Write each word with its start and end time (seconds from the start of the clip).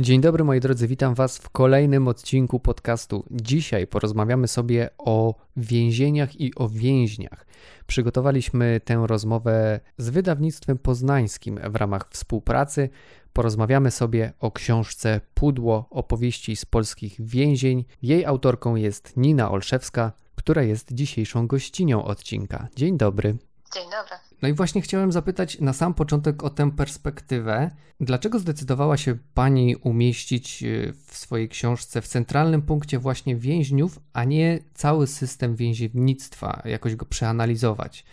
Dzień 0.00 0.20
dobry 0.20 0.44
moi 0.44 0.60
drodzy, 0.60 0.88
witam 0.88 1.14
Was 1.14 1.38
w 1.38 1.50
kolejnym 1.50 2.08
odcinku 2.08 2.60
podcastu. 2.60 3.24
Dzisiaj 3.30 3.86
porozmawiamy 3.86 4.48
sobie 4.48 4.90
o 4.98 5.34
więzieniach 5.56 6.40
i 6.40 6.54
o 6.54 6.68
więźniach. 6.68 7.46
Przygotowaliśmy 7.86 8.80
tę 8.84 9.04
rozmowę 9.06 9.80
z 9.98 10.08
wydawnictwem 10.08 10.78
poznańskim 10.78 11.60
w 11.70 11.76
ramach 11.76 12.08
współpracy. 12.10 12.88
Porozmawiamy 13.32 13.90
sobie 13.90 14.32
o 14.40 14.50
książce 14.50 15.20
Pudło 15.34 15.86
opowieści 15.90 16.56
z 16.56 16.64
polskich 16.64 17.16
więzień. 17.20 17.84
Jej 18.02 18.24
autorką 18.24 18.74
jest 18.74 19.16
Nina 19.16 19.50
Olszewska, 19.50 20.12
która 20.34 20.62
jest 20.62 20.92
dzisiejszą 20.92 21.46
gościnią 21.46 22.04
odcinka. 22.04 22.68
Dzień 22.76 22.98
dobry. 22.98 23.36
Dzień 23.74 23.84
dobry. 23.90 24.25
No 24.42 24.48
i 24.48 24.52
właśnie 24.52 24.82
chciałem 24.82 25.12
zapytać 25.12 25.60
na 25.60 25.72
sam 25.72 25.94
początek 25.94 26.42
o 26.42 26.50
tę 26.50 26.70
perspektywę. 26.70 27.70
Dlaczego 28.00 28.38
zdecydowała 28.38 28.96
się 28.96 29.18
Pani 29.34 29.76
umieścić 29.76 30.62
e, 30.62 30.92
w 30.92 31.16
swojej 31.16 31.48
książce 31.48 32.02
w 32.02 32.08
centralnym 32.08 32.62
punkcie 32.62 32.98
właśnie 32.98 33.36
więźniów, 33.36 34.00
a 34.12 34.24
nie 34.24 34.58
cały 34.74 35.06
system 35.06 35.56
więziennictwa, 35.56 36.62
jakoś 36.64 36.96
go 36.96 37.06
przeanalizować, 37.06 38.04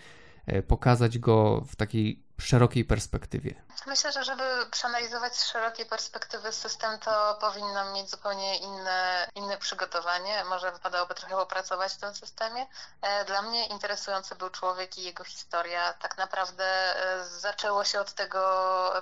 e, 0.45 0.61
pokazać 0.61 1.19
go 1.19 1.63
w 1.67 1.75
takiej 1.75 2.23
szerokiej 2.41 2.85
perspektywie? 2.85 3.63
Myślę, 3.85 4.11
że 4.11 4.23
żeby 4.23 4.43
przeanalizować 4.71 5.37
z 5.37 5.45
szerokiej 5.45 5.85
perspektywy 5.85 6.51
system, 6.51 6.99
to 6.99 7.37
powinnam 7.41 7.93
mieć 7.93 8.09
zupełnie 8.09 8.57
inne, 8.57 9.27
inne 9.35 9.57
przygotowanie. 9.57 10.43
Może 10.43 10.71
wypadałoby 10.71 11.15
trochę 11.15 11.35
popracować 11.35 11.93
w 11.93 11.97
tym 11.97 12.15
systemie. 12.15 12.67
E, 13.01 13.25
dla 13.25 13.41
mnie 13.41 13.67
interesujący 13.67 14.35
był 14.35 14.49
człowiek 14.49 14.97
i 14.97 15.03
jego 15.03 15.23
historia. 15.23 15.93
Tak 15.93 16.17
naprawdę 16.17 16.65
e, 16.65 17.25
zaczęło 17.25 17.83
się 17.83 17.99
od 17.99 18.13
tego, 18.13 18.43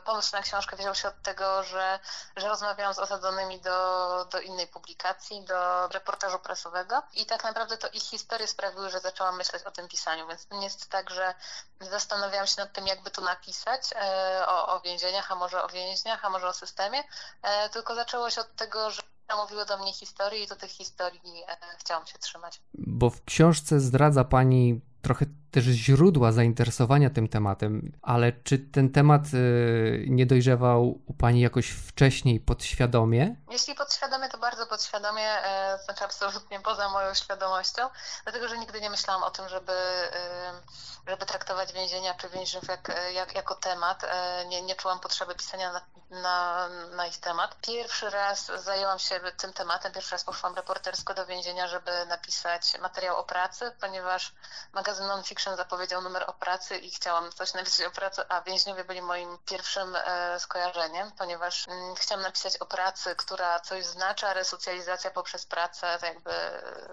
pomysł 0.05 0.35
na 0.35 0.41
książkę 0.41 0.76
wziął 0.76 0.95
się 0.95 1.07
od 1.07 1.21
tego, 1.21 1.63
że, 1.63 1.99
że 2.35 2.48
rozmawiałam 2.48 2.93
z 2.93 2.99
osadzonymi 2.99 3.62
do, 3.62 4.27
do 4.32 4.40
innej 4.40 4.68
publikacji, 4.68 5.46
do 5.46 5.87
reportażu 5.87 6.40
prasowego 6.40 7.04
i 7.13 7.26
tak 7.26 7.43
naprawdę 7.43 7.77
to 7.77 7.87
ich 7.87 8.04
historie 8.04 8.48
sprawiły, 8.48 8.90
że 8.90 8.99
zaczęłam 8.99 9.37
myśleć 9.37 9.63
o 9.63 9.71
tym 9.71 9.87
pisaniu, 9.87 10.27
więc 10.27 10.48
nie 10.52 10.63
jest 10.63 10.90
tak, 10.90 11.09
że 11.09 11.34
zastanawiałam 11.79 12.48
się 12.48 12.62
nad 12.62 12.74
tym, 12.74 12.87
jakby 12.87 13.12
tu 13.12 13.21
napisać 13.34 13.82
e, 13.96 14.48
o, 14.48 14.76
o 14.76 14.82
więzieniach, 14.82 15.32
a 15.32 15.35
może 15.35 15.63
o 15.63 15.68
więźniach, 15.68 16.26
a 16.26 16.29
może 16.29 16.48
o 16.48 16.54
systemie, 16.54 16.99
e, 17.41 17.70
tylko 17.70 17.96
zaczęło 17.96 18.29
się 18.29 18.41
od 18.41 18.55
tego, 18.55 18.91
że 18.91 19.01
mówiły 19.37 19.65
do 19.65 19.77
mnie 19.77 19.93
historii 19.93 20.43
i 20.43 20.48
do 20.48 20.55
tych 20.55 20.71
historii 20.71 21.43
e, 21.48 21.57
chciałam 21.79 22.05
się 22.05 22.18
trzymać. 22.18 22.62
Bo 22.74 23.09
w 23.09 23.24
książce 23.24 23.79
zdradza 23.79 24.24
Pani 24.24 24.82
trochę 25.02 25.26
też 25.52 25.63
źródła 25.63 26.32
zainteresowania 26.32 27.10
tym 27.10 27.27
tematem, 27.27 27.91
ale 28.02 28.32
czy 28.32 28.60
ten 28.60 28.91
temat 28.91 29.21
y, 29.34 30.05
nie 30.10 30.26
dojrzewał 30.26 31.02
u 31.05 31.13
Pani 31.13 31.41
jakoś 31.41 31.70
wcześniej 31.70 32.40
podświadomie? 32.40 33.35
Jeśli 33.49 33.76
podświadomie, 33.76 34.30
to 34.30 34.38
bardzo 34.38 34.68
podświadomie, 34.68 35.30
e, 35.30 35.80
znaczy 35.85 36.04
absolutnie 36.04 36.60
poza 36.60 36.90
moją 36.90 37.13
świadomością, 37.13 37.82
dlatego 38.24 38.48
że 38.48 38.58
nigdy 38.58 38.82
nie 38.82 38.90
myślałam 38.90 39.24
o 39.24 39.32
tym, 39.32 39.49
żeby, 39.49 39.71
y, 39.71 41.10
żeby 41.10 41.26
traktować 41.26 41.74
więzienia 41.74 42.13
czy 42.13 42.30
więźniów 42.30 42.68
jak, 42.68 42.91
jak, 43.13 43.36
jako 43.36 43.55
temat. 43.55 44.04
E, 44.04 44.46
nie, 44.48 44.62
nie 44.62 44.76
czułam 44.76 44.99
potrzeby 44.99 45.36
pisania 45.36 45.71
na, 45.74 45.82
na, 46.21 46.68
na 46.96 47.08
ich 47.08 47.18
temat. 47.18 47.55
Pierwszy 47.62 48.10
raz 48.10 48.52
zajęłam 48.63 48.99
się 48.99 49.20
tym 49.38 49.54
tematem, 49.54 49.91
pierwszy 49.91 50.12
raz 50.12 50.24
poszłam 50.24 50.55
reportersko 50.55 51.13
do 51.13 51.26
więzienia, 51.26 51.68
żeby 51.68 52.05
napisać 52.05 52.80
materiał 52.80 53.18
o 53.18 53.24
pracy, 53.24 53.71
ponieważ 53.82 54.34
magazyn 54.74 55.05
non-fiction 55.41 55.57
zapowiedział 55.57 56.01
numer 56.01 56.23
o 56.27 56.34
pracy 56.34 56.77
i 56.77 56.91
chciałam 56.91 57.31
coś 57.31 57.53
napisać 57.53 57.85
o 57.85 57.91
pracy, 57.91 58.21
a 58.29 58.41
więźniowie 58.41 58.84
byli 58.84 59.01
moim 59.01 59.37
pierwszym 59.49 59.95
e, 59.95 60.39
skojarzeniem, 60.39 61.11
ponieważ 61.17 61.67
mm, 61.67 61.95
chciałam 61.95 62.23
napisać 62.23 62.57
o 62.57 62.65
pracy, 62.65 63.15
która 63.15 63.59
coś 63.59 63.85
znaczy, 63.85 64.28
a 64.28 64.34
resocjalizacja 64.34 65.12
poprzez 65.12 65.46
pracę 65.46 66.00
jakby 66.03 66.31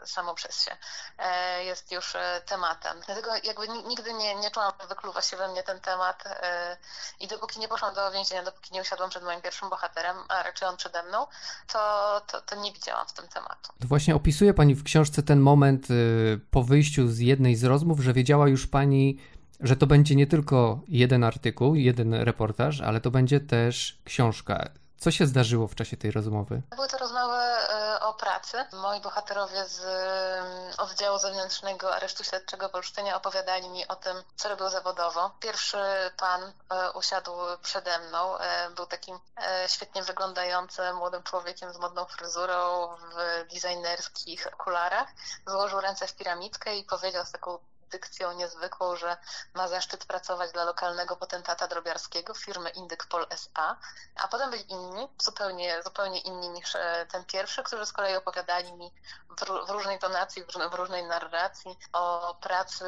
samo 0.04 0.34
przez 0.34 0.64
się 0.64 0.76
e, 1.18 1.64
jest 1.64 1.92
już 1.92 2.14
e, 2.14 2.42
tematem. 2.46 3.00
Dlatego 3.06 3.30
jakby 3.44 3.68
nigdy 3.68 4.12
nie, 4.12 4.34
nie 4.34 4.50
czułam, 4.50 4.72
że 4.80 4.88
wykluwa 4.88 5.22
się 5.22 5.36
we 5.36 5.48
mnie 5.48 5.62
ten 5.62 5.80
temat 5.80 6.24
e, 6.26 6.76
i 7.20 7.28
dopóki 7.28 7.60
nie 7.60 7.68
poszłam 7.68 7.94
do 7.94 8.12
więzienia, 8.12 8.42
dopóki 8.42 8.74
nie 8.74 8.80
usiadłam 8.80 9.10
przed 9.10 9.24
moim 9.24 9.40
pierwszym 9.40 9.68
bohaterem, 9.68 10.16
a 10.28 10.42
raczej 10.42 10.68
on 10.68 10.76
przede 10.76 11.02
mną, 11.02 11.26
to, 11.72 12.22
to, 12.26 12.40
to 12.40 12.56
nie 12.56 12.72
widziałam 12.72 13.06
w 13.06 13.12
tym 13.12 13.28
tematu. 13.28 13.72
Właśnie 13.80 14.14
opisuje 14.14 14.54
Pani 14.54 14.74
w 14.74 14.84
książce 14.84 15.22
ten 15.22 15.40
moment 15.40 15.90
y, 15.90 16.40
po 16.50 16.62
wyjściu 16.62 17.08
z 17.08 17.18
jednej 17.18 17.56
z 17.56 17.64
rozmów, 17.64 18.00
że 18.00 18.12
wiedziała 18.12 18.37
już 18.46 18.66
Pani, 18.66 19.18
że 19.60 19.76
to 19.76 19.86
będzie 19.86 20.14
nie 20.14 20.26
tylko 20.26 20.80
jeden 20.88 21.24
artykuł, 21.24 21.74
jeden 21.74 22.14
reportaż, 22.14 22.80
ale 22.80 23.00
to 23.00 23.10
będzie 23.10 23.40
też 23.40 23.98
książka. 24.04 24.70
Co 24.98 25.10
się 25.10 25.26
zdarzyło 25.26 25.68
w 25.68 25.74
czasie 25.74 25.96
tej 25.96 26.10
rozmowy? 26.10 26.62
Były 26.76 26.88
to 26.88 26.98
rozmowy 26.98 27.36
e, 27.36 28.00
o 28.00 28.14
pracy. 28.14 28.56
Moi 28.72 29.00
bohaterowie 29.00 29.64
z 29.64 29.80
mm, 29.80 30.72
oddziału 30.78 31.18
zewnętrznego 31.18 31.94
aresztu 31.94 32.24
śledczego 32.24 32.72
Olsztynia 32.72 33.16
opowiadali 33.16 33.68
mi 33.68 33.88
o 33.88 33.96
tym, 33.96 34.16
co 34.36 34.48
robią 34.48 34.70
zawodowo. 34.70 35.30
Pierwszy 35.40 35.78
pan 36.16 36.42
e, 36.42 36.92
usiadł 36.92 37.32
przede 37.62 37.98
mną. 37.98 38.38
E, 38.38 38.70
był 38.70 38.86
takim 38.86 39.18
świetnie 39.66 40.02
wyglądającym 40.02 40.96
młodym 40.96 41.22
człowiekiem 41.22 41.72
z 41.72 41.78
modną 41.78 42.04
fryzurą 42.04 42.88
w 42.96 43.44
designerskich 43.54 44.46
okularach. 44.46 45.08
Złożył 45.46 45.80
ręce 45.80 46.06
w 46.06 46.16
piramidkę 46.16 46.76
i 46.76 46.84
powiedział 46.84 47.26
z 47.26 47.32
taką 47.32 47.58
dykcją 47.88 48.32
niezwykłą, 48.32 48.96
że 48.96 49.16
ma 49.54 49.68
zaszczyt 49.68 50.04
pracować 50.04 50.52
dla 50.52 50.64
lokalnego 50.64 51.16
potentata 51.16 51.68
drobiarskiego 51.68 52.34
firmy 52.34 52.70
Indykpol 52.70 53.26
SA, 53.30 53.76
a 54.16 54.28
potem 54.28 54.50
byli 54.50 54.72
inni, 54.72 55.08
zupełnie, 55.18 55.82
zupełnie 55.82 56.20
inni 56.20 56.48
niż 56.48 56.74
e, 56.74 57.06
ten 57.10 57.24
pierwszy, 57.24 57.62
którzy 57.62 57.86
z 57.86 57.92
kolei 57.92 58.16
opowiadali 58.16 58.72
mi 58.72 58.92
w, 59.30 59.66
w 59.66 59.70
różnej 59.70 59.98
tonacji, 59.98 60.44
w, 60.44 60.74
różnej 60.74 61.04
narracji 61.04 61.78
o 61.92 62.34
pracy 62.40 62.84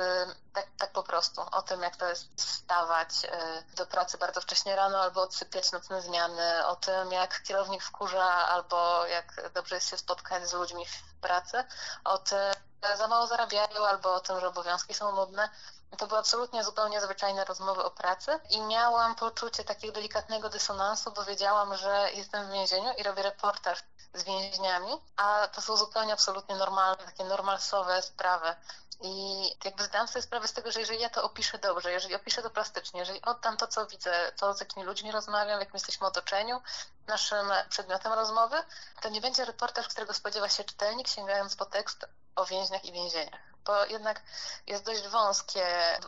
tak, 0.53 0.66
tak 0.78 0.93
po 0.93 1.03
prostu, 1.03 1.41
o 1.53 1.62
tym 1.62 1.82
jak 1.82 1.97
to 1.97 2.09
jest 2.09 2.28
wstawać 2.37 3.09
e, 3.25 3.62
do 3.77 3.87
pracy 3.87 4.19
bardzo 4.19 4.41
wcześnie 4.41 4.77
rano 4.77 5.00
albo 5.00 5.22
odsypiać 5.22 5.72
nocne 5.72 6.03
zmiany, 6.03 6.67
o 6.67 6.77
tym 6.77 7.12
jak 7.12 7.43
kierownik 7.43 7.82
wkurza 7.82 8.25
albo 8.25 9.06
jak 9.06 9.50
dobrze 9.55 9.75
jest 9.75 9.91
się 9.91 9.99
spotkać 9.99 10.49
z 10.49 10.53
ludźmi 10.53 10.87
w 10.87 11.15
pracy, 11.21 11.65
o 12.05 12.19
tym 12.19 12.69
za 12.97 13.09
mało 13.09 13.27
zarabiają 13.27 13.87
albo 13.87 14.15
o 14.15 14.21
tym, 14.21 14.41
że 14.41 14.49
obowiązki 14.49 14.95
są 14.95 15.13
nudne. 15.13 15.49
To 15.99 16.07
były 16.07 16.21
absolutnie 16.21 16.65
zupełnie 16.65 17.01
zwyczajne 17.01 17.45
rozmowy 17.45 17.85
o 17.85 17.91
pracy 17.91 18.41
i 18.51 18.61
miałam 18.61 19.15
poczucie 19.15 19.65
takiego 19.65 19.93
delikatnego 19.93 20.49
dysonansu, 20.49 21.13
bo 21.13 21.25
wiedziałam, 21.25 21.77
że 21.77 22.09
jestem 22.15 22.47
w 22.47 22.53
więzieniu 22.53 22.93
i 22.99 23.03
robię 23.03 23.23
reportaż 23.23 23.79
z 24.15 24.23
więźniami, 24.23 25.01
a 25.17 25.49
to 25.49 25.61
są 25.61 25.77
zupełnie 25.77 26.13
absolutnie 26.13 26.57
normalne, 26.57 27.05
takie 27.05 27.25
normalsowe 27.25 28.03
sprawy. 28.03 28.55
I 29.03 29.45
jakby 29.65 29.85
zdałam 29.85 30.09
sobie 30.09 30.23
sprawę 30.23 30.49
z 30.49 30.53
tego, 30.53 30.73
że 30.73 30.81
jeżeli 30.81 31.01
ja 31.01 31.11
to 31.11 31.23
opiszę 31.23 31.59
dobrze, 31.59 31.93
jeżeli 31.93 32.15
opiszę 32.15 32.43
to 32.43 32.51
plastycznie, 32.51 33.01
jeżeli 33.01 33.23
oddam 33.23 33.57
to, 33.57 33.67
co 33.67 33.87
widzę, 33.87 34.33
to 34.37 34.55
z 34.55 34.61
jakimi 34.61 34.87
ludźmi 34.87 35.12
rozmawiam, 35.12 35.59
w 35.59 35.61
jakim 35.61 35.75
jesteśmy 35.75 36.07
otoczeniu, 36.07 36.62
naszym 37.07 37.53
przedmiotem 37.69 38.12
rozmowy, 38.12 38.57
to 39.03 39.09
nie 39.09 39.21
będzie 39.21 39.45
reportaż, 39.45 39.89
którego 39.89 40.15
spodziewa 40.15 40.49
się 40.49 40.65
czytelnik, 40.65 41.09
sięgając 41.09 41.57
po 41.57 41.65
tekst 41.65 42.07
o 42.37 42.45
więźniach 42.45 42.85
i 42.85 42.93
więzieniach. 42.93 43.41
Bo 43.65 43.85
jednak 43.85 44.23
jest 44.67 44.85
dość 44.85 45.09
wąskie, 45.09 45.99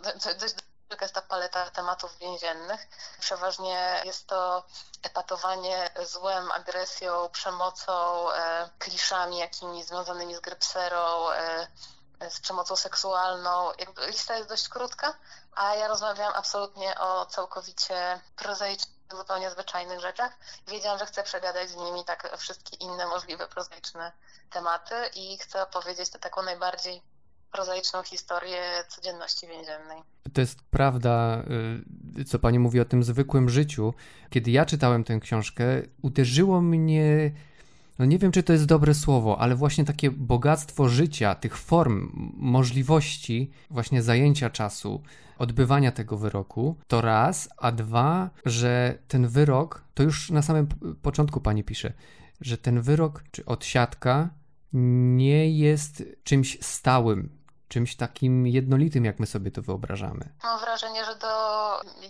dość 0.41 0.55
wielka 0.93 1.05
jest 1.05 1.15
ta 1.15 1.23
paleta 1.23 1.71
tematów 1.71 2.19
więziennych. 2.19 2.87
Przeważnie 3.21 4.03
jest 4.05 4.27
to 4.27 4.65
epatowanie 5.03 5.91
złem, 6.05 6.53
agresją, 6.53 7.29
przemocą, 7.29 7.93
e, 8.33 8.69
kliszami 8.79 9.39
jakimiś 9.39 9.85
związanymi 9.85 10.35
z 10.35 10.41
grypserą, 10.41 11.31
e, 11.31 11.67
z 12.31 12.41
przemocą 12.41 12.77
seksualną. 12.77 13.73
Jakby 13.79 14.07
lista 14.07 14.37
jest 14.37 14.49
dość 14.49 14.69
krótka, 14.69 15.15
a 15.55 15.75
ja 15.75 15.89
rozmawiałam 15.89 16.35
absolutnie 16.37 16.99
o 16.99 17.27
całkowicie 17.27 18.21
prozaicznych, 18.37 19.02
zupełnie 19.17 19.51
zwyczajnych 19.51 20.01
rzeczach. 20.01 20.39
Wiedziałam, 20.69 20.99
że 20.99 21.07
chcę 21.07 21.23
przegadać 21.23 21.71
z 21.71 21.77
nimi 21.77 22.05
tak 22.05 22.37
wszystkie 22.39 22.77
inne 22.77 23.07
możliwe 23.07 23.49
prozaiczne 23.49 24.13
tematy 24.51 24.95
i 25.15 25.39
chcę 25.39 25.63
opowiedzieć 25.63 26.11
tę 26.11 26.19
taką 26.19 26.43
najbardziej 26.43 27.03
prozaiczną 27.53 28.03
historię 28.03 28.63
codzienności 28.89 29.47
więziennej. 29.47 30.03
To 30.35 30.41
jest 30.41 30.59
prawda, 30.71 31.43
y, 32.19 32.25
co 32.25 32.39
pani 32.39 32.59
mówi 32.59 32.81
o 32.81 32.85
tym 32.85 33.05
zwykłym 33.05 33.49
życiu. 33.49 33.95
Kiedy 34.31 34.51
ja 34.51 34.67
czytałem 34.67 35.05
tę 35.05 35.21
książkę, 35.21 35.65
uderzyło 36.03 36.61
mnie 36.61 37.33
no 37.99 38.05
nie 38.05 38.19
wiem, 38.19 38.33
czy 38.33 38.43
to 38.43 38.53
jest 38.53 38.65
dobre 38.65 38.95
słowo, 38.95 39.39
ale 39.39 39.55
właśnie 39.55 39.85
takie 39.85 40.11
bogactwo 40.11 40.89
życia, 40.89 41.35
tych 41.35 41.57
form, 41.57 42.11
możliwości 42.37 43.51
właśnie 43.71 44.03
zajęcia 44.03 44.51
czasu, 44.51 45.03
odbywania 45.39 45.93
tego 45.93 46.17
wyroku, 46.17 46.77
to 46.87 47.01
raz, 47.01 47.49
a 47.59 47.73
dwa, 47.73 48.31
że 48.45 48.99
ten 49.09 49.29
wyrok, 49.29 49.85
to 49.95 50.03
już 50.03 50.31
na 50.31 50.43
samym 50.43 50.67
początku 51.03 51.41
pani 51.41 51.65
pisze, 51.65 51.93
że 52.41 52.59
ten 52.59 52.81
wyrok 52.81 53.25
czy 53.31 53.45
odsiadka 53.45 54.31
nie 54.73 55.59
jest 55.59 56.03
czymś 56.25 56.59
stałym, 56.61 57.43
czymś 57.69 57.97
takim 57.97 58.47
jednolitym, 58.47 59.05
jak 59.05 59.21
my 59.21 59.27
sobie 59.27 59.51
to 59.51 59.63
wyobrażamy. 59.63 60.29
Mam 60.43 60.61
wrażenie, 60.61 61.05
że 61.05 61.19
do 61.19 61.29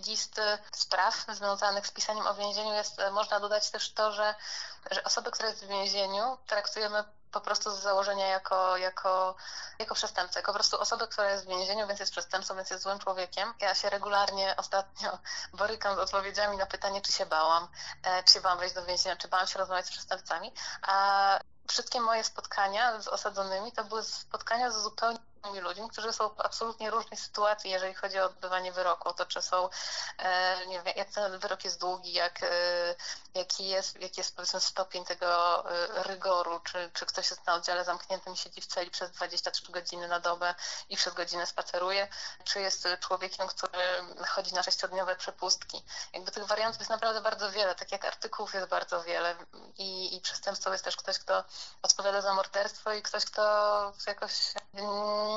listy 0.07 0.57
spraw 0.71 1.25
związanych 1.29 1.87
z 1.87 1.91
pisaniem 1.91 2.27
o 2.27 2.33
więzieniu 2.33 2.73
jest, 2.73 3.01
można 3.11 3.39
dodać 3.39 3.69
też 3.69 3.93
to, 3.93 4.11
że, 4.11 4.35
że 4.91 5.03
osoby, 5.03 5.31
które 5.31 5.49
jest 5.49 5.65
w 5.65 5.67
więzieniu, 5.67 6.37
traktujemy 6.47 7.03
po 7.33 7.41
prostu 7.41 7.71
z 7.71 7.79
założenia 7.79 8.27
jako, 8.27 8.77
jako, 8.77 9.35
jako 9.79 9.95
przestępcę, 9.95 10.39
jako 10.39 10.51
po 10.51 10.57
prostu 10.57 10.79
osobę, 10.79 11.07
która 11.07 11.31
jest 11.31 11.45
w 11.45 11.47
więzieniu, 11.47 11.87
więc 11.87 11.99
jest 11.99 12.11
przestępcą, 12.11 12.55
więc 12.55 12.69
jest 12.69 12.83
złym 12.83 12.99
człowiekiem. 12.99 13.53
Ja 13.59 13.75
się 13.75 13.89
regularnie 13.89 14.55
ostatnio 14.57 15.17
borykam 15.59 15.95
z 15.95 15.99
odpowiedziami 15.99 16.57
na 16.57 16.65
pytanie, 16.65 17.01
czy 17.01 17.11
się 17.11 17.25
bałam, 17.25 17.67
e, 18.03 18.23
czy 18.23 18.33
się 18.33 18.41
bałam 18.41 18.59
wejść 18.59 18.75
do 18.75 18.85
więzienia, 18.85 19.15
czy 19.15 19.27
bałam 19.27 19.47
się 19.47 19.59
rozmawiać 19.59 19.85
z 19.85 19.91
przestępcami, 19.91 20.53
a 20.81 21.39
wszystkie 21.67 22.01
moje 22.01 22.23
spotkania 22.23 23.01
z 23.01 23.07
osadzonymi 23.07 23.71
to 23.71 23.83
były 23.83 24.03
spotkania 24.03 24.71
z 24.71 24.81
zupełnie 24.81 25.19
ludźmi, 25.51 25.89
którzy 25.89 26.13
są 26.13 26.29
w 26.29 26.41
absolutnie 26.41 26.91
różnej 26.91 27.17
sytuacji, 27.17 27.71
jeżeli 27.71 27.93
chodzi 27.93 28.19
o 28.19 28.25
odbywanie 28.25 28.71
wyroku. 28.71 29.13
To 29.13 29.25
czy 29.25 29.41
są, 29.41 29.69
e, 30.17 30.67
nie 30.67 30.81
wiem, 30.81 30.93
jak 30.97 31.09
ten 31.09 31.39
wyrok 31.39 31.63
jest 31.63 31.79
długi, 31.79 32.13
jak, 32.13 32.43
e, 32.43 32.47
jaki, 33.33 33.67
jest, 33.67 34.01
jaki 34.01 34.19
jest 34.19 34.35
powiedzmy 34.35 34.59
stopień 34.59 35.05
tego 35.05 35.63
e, 35.71 36.03
rygoru, 36.03 36.59
czy, 36.59 36.91
czy 36.93 37.05
ktoś 37.05 37.29
jest 37.29 37.45
na 37.47 37.53
oddziale 37.53 37.85
zamkniętym 37.85 38.35
siedzi 38.35 38.61
w 38.61 38.65
celi 38.65 38.91
przez 38.91 39.11
23 39.11 39.71
godziny 39.71 40.07
na 40.07 40.19
dobę 40.19 40.55
i 40.89 40.97
przez 40.97 41.13
godzinę 41.13 41.45
spaceruje, 41.45 42.07
czy 42.43 42.61
jest 42.61 42.87
człowiekiem, 42.99 43.47
który 43.47 43.83
chodzi 44.27 44.53
na 44.53 44.63
sześciodniowe 44.63 45.15
przepustki. 45.15 45.83
Jakby 46.13 46.31
tych 46.31 46.45
wariantów 46.45 46.79
jest 46.79 46.91
naprawdę 46.91 47.21
bardzo 47.21 47.51
wiele, 47.51 47.75
tak 47.75 47.91
jak 47.91 48.05
artykułów 48.05 48.53
jest 48.53 48.67
bardzo 48.67 49.03
wiele 49.03 49.35
i, 49.77 50.15
i 50.15 50.21
przestępcą 50.21 50.71
jest 50.71 50.83
też 50.83 50.97
ktoś, 50.97 51.19
kto 51.19 51.43
odpowiada 51.81 52.21
za 52.21 52.33
morderstwo 52.33 52.93
i 52.93 53.01
ktoś, 53.01 53.25
kto 53.25 53.43
jakoś 54.07 54.53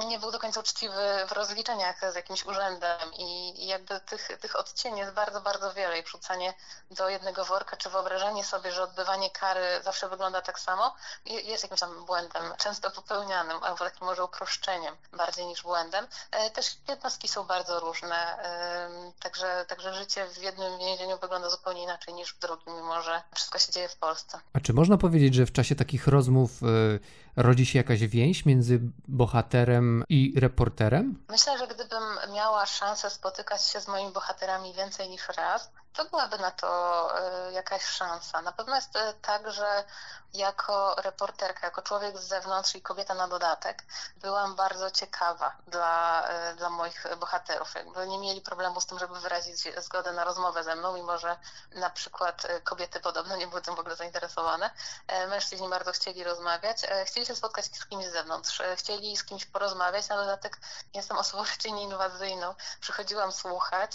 nie 0.05 0.19
był 0.19 0.31
do 0.31 0.39
końca 0.39 0.61
uczciwy 0.61 1.27
w 1.29 1.33
rozliczeniach 1.33 2.13
z 2.13 2.15
jakimś 2.15 2.47
urzędem 2.47 3.15
i 3.19 3.67
jakby 3.67 4.01
tych, 4.01 4.29
tych 4.41 4.57
odcieni 4.57 4.99
jest 4.99 5.13
bardzo, 5.13 5.41
bardzo 5.41 5.73
wiele 5.73 5.99
i 5.99 6.03
wrzucanie 6.03 6.55
do 6.91 7.09
jednego 7.09 7.45
worka, 7.45 7.77
czy 7.77 7.91
wyobrażanie 7.91 8.45
sobie, 8.45 8.73
że 8.73 8.83
odbywanie 8.83 9.31
kary 9.31 9.61
zawsze 9.85 10.09
wygląda 10.09 10.43
tak 10.43 10.61
samo, 10.61 10.95
jest 11.25 11.63
jakimś 11.63 11.81
tam 11.81 12.05
błędem, 12.07 12.43
często 12.59 12.91
popełnianym, 12.91 13.63
albo 13.63 13.79
takim 13.79 14.07
może 14.07 14.25
uproszczeniem 14.25 14.97
bardziej 15.13 15.47
niż 15.47 15.63
błędem. 15.63 16.07
E, 16.31 16.51
też 16.51 16.77
jednostki 16.89 17.29
są 17.29 17.45
bardzo 17.45 17.81
różne, 17.81 18.37
także, 19.21 19.65
także 19.69 19.95
życie 19.95 20.27
w 20.27 20.43
jednym 20.43 20.79
więzieniu 20.79 21.19
wygląda 21.19 21.51
zupełnie 21.51 21.83
inaczej 21.83 22.15
niż 22.15 22.35
w 22.35 22.39
drugim, 22.39 22.77
mimo 22.77 23.03
że 23.03 23.23
wszystko 23.35 23.59
się 23.59 23.73
dzieje 23.73 23.89
w 23.89 23.97
Polsce. 23.97 24.41
A 24.53 24.61
czy 24.61 24.73
można 24.73 24.97
powiedzieć, 24.99 25.35
że 25.35 25.47
w 25.47 25.53
czasie 25.53 25.75
takich 25.75 26.07
rozmów 26.07 26.51
y, 26.63 27.01
rodzi 27.37 27.67
się 27.67 27.79
jakaś 27.79 28.01
więź 28.01 28.47
między 28.47 28.81
bohaterem 29.09 30.05
i 30.09 30.35
reporterem? 30.41 31.25
Myślę, 31.29 31.59
że 31.59 31.67
gdybym 31.67 32.03
miała 32.35 32.67
szansę 32.67 33.11
spotykać 33.11 33.63
się 33.63 33.81
z 33.81 33.89
moimi 33.89 34.13
bohaterami 34.13 34.75
więcej 34.75 35.09
niż 35.09 35.29
raz, 35.37 35.71
to 35.97 36.05
byłaby 36.05 36.39
na 36.39 36.51
to 36.51 36.69
e, 37.21 37.53
jakaś 37.53 37.85
szansa. 37.85 38.43
Na 38.43 38.53
pewno 38.53 38.77
jest 38.77 38.97
e, 38.97 39.15
tak, 39.15 39.53
że 39.53 39.85
jako 40.35 40.95
reporterka, 40.95 41.67
jako 41.67 41.83
człowiek 41.83 42.19
z 42.19 42.29
zewnątrz 42.29 42.75
i 42.75 42.83
kobieta 42.83 43.15
na 43.15 43.29
dodatek, 43.29 43.85
byłam 44.17 44.55
bardzo 44.55 44.91
ciekawa 44.91 45.57
dla, 45.67 46.27
e, 46.29 46.55
dla 46.55 46.71
moich 46.71 47.07
bohaterów. 47.21 47.75
Jakby 47.75 48.07
nie 48.07 48.19
mieli 48.19 48.41
problemu 48.41 48.81
z 48.81 48.87
tym, 48.87 48.99
żeby 48.99 49.21
wyrazić 49.21 49.65
zgodę 49.79 50.13
na 50.13 50.25
rozmowę 50.25 50.65
ze 50.65 50.77
mną, 50.77 50.93
mimo 50.93 51.19
że 51.19 51.37
na 51.75 51.91
przykład 51.91 52.47
kobiety 52.65 53.01
podobno 53.01 53.37
nie 53.37 53.47
były 53.47 53.63
tym 53.63 53.75
w 53.75 53.81
ogóle 53.81 53.97
zainteresowane. 53.97 54.71
Mężczyźni 55.29 55.69
bardzo 55.69 55.93
chcieli 55.93 56.25
rozmawiać, 56.25 56.79
chcieli 57.05 57.27
się 57.27 57.37
spotkać 57.37 57.65
z 57.65 57.87
kimś 57.87 58.07
z 58.07 58.13
zewnątrz, 58.13 58.63
chcieli 58.77 59.17
z 59.17 59.25
kimś 59.25 59.45
porozmawiać. 59.45 60.09
Na 60.09 60.17
dodatek 60.17 60.59
jestem 60.95 61.19
osobą 61.19 61.45
raczej 61.51 61.73
nieinwazyjną. 61.73 62.55
Przychodziłam 62.81 63.33
słuchać, 63.33 63.91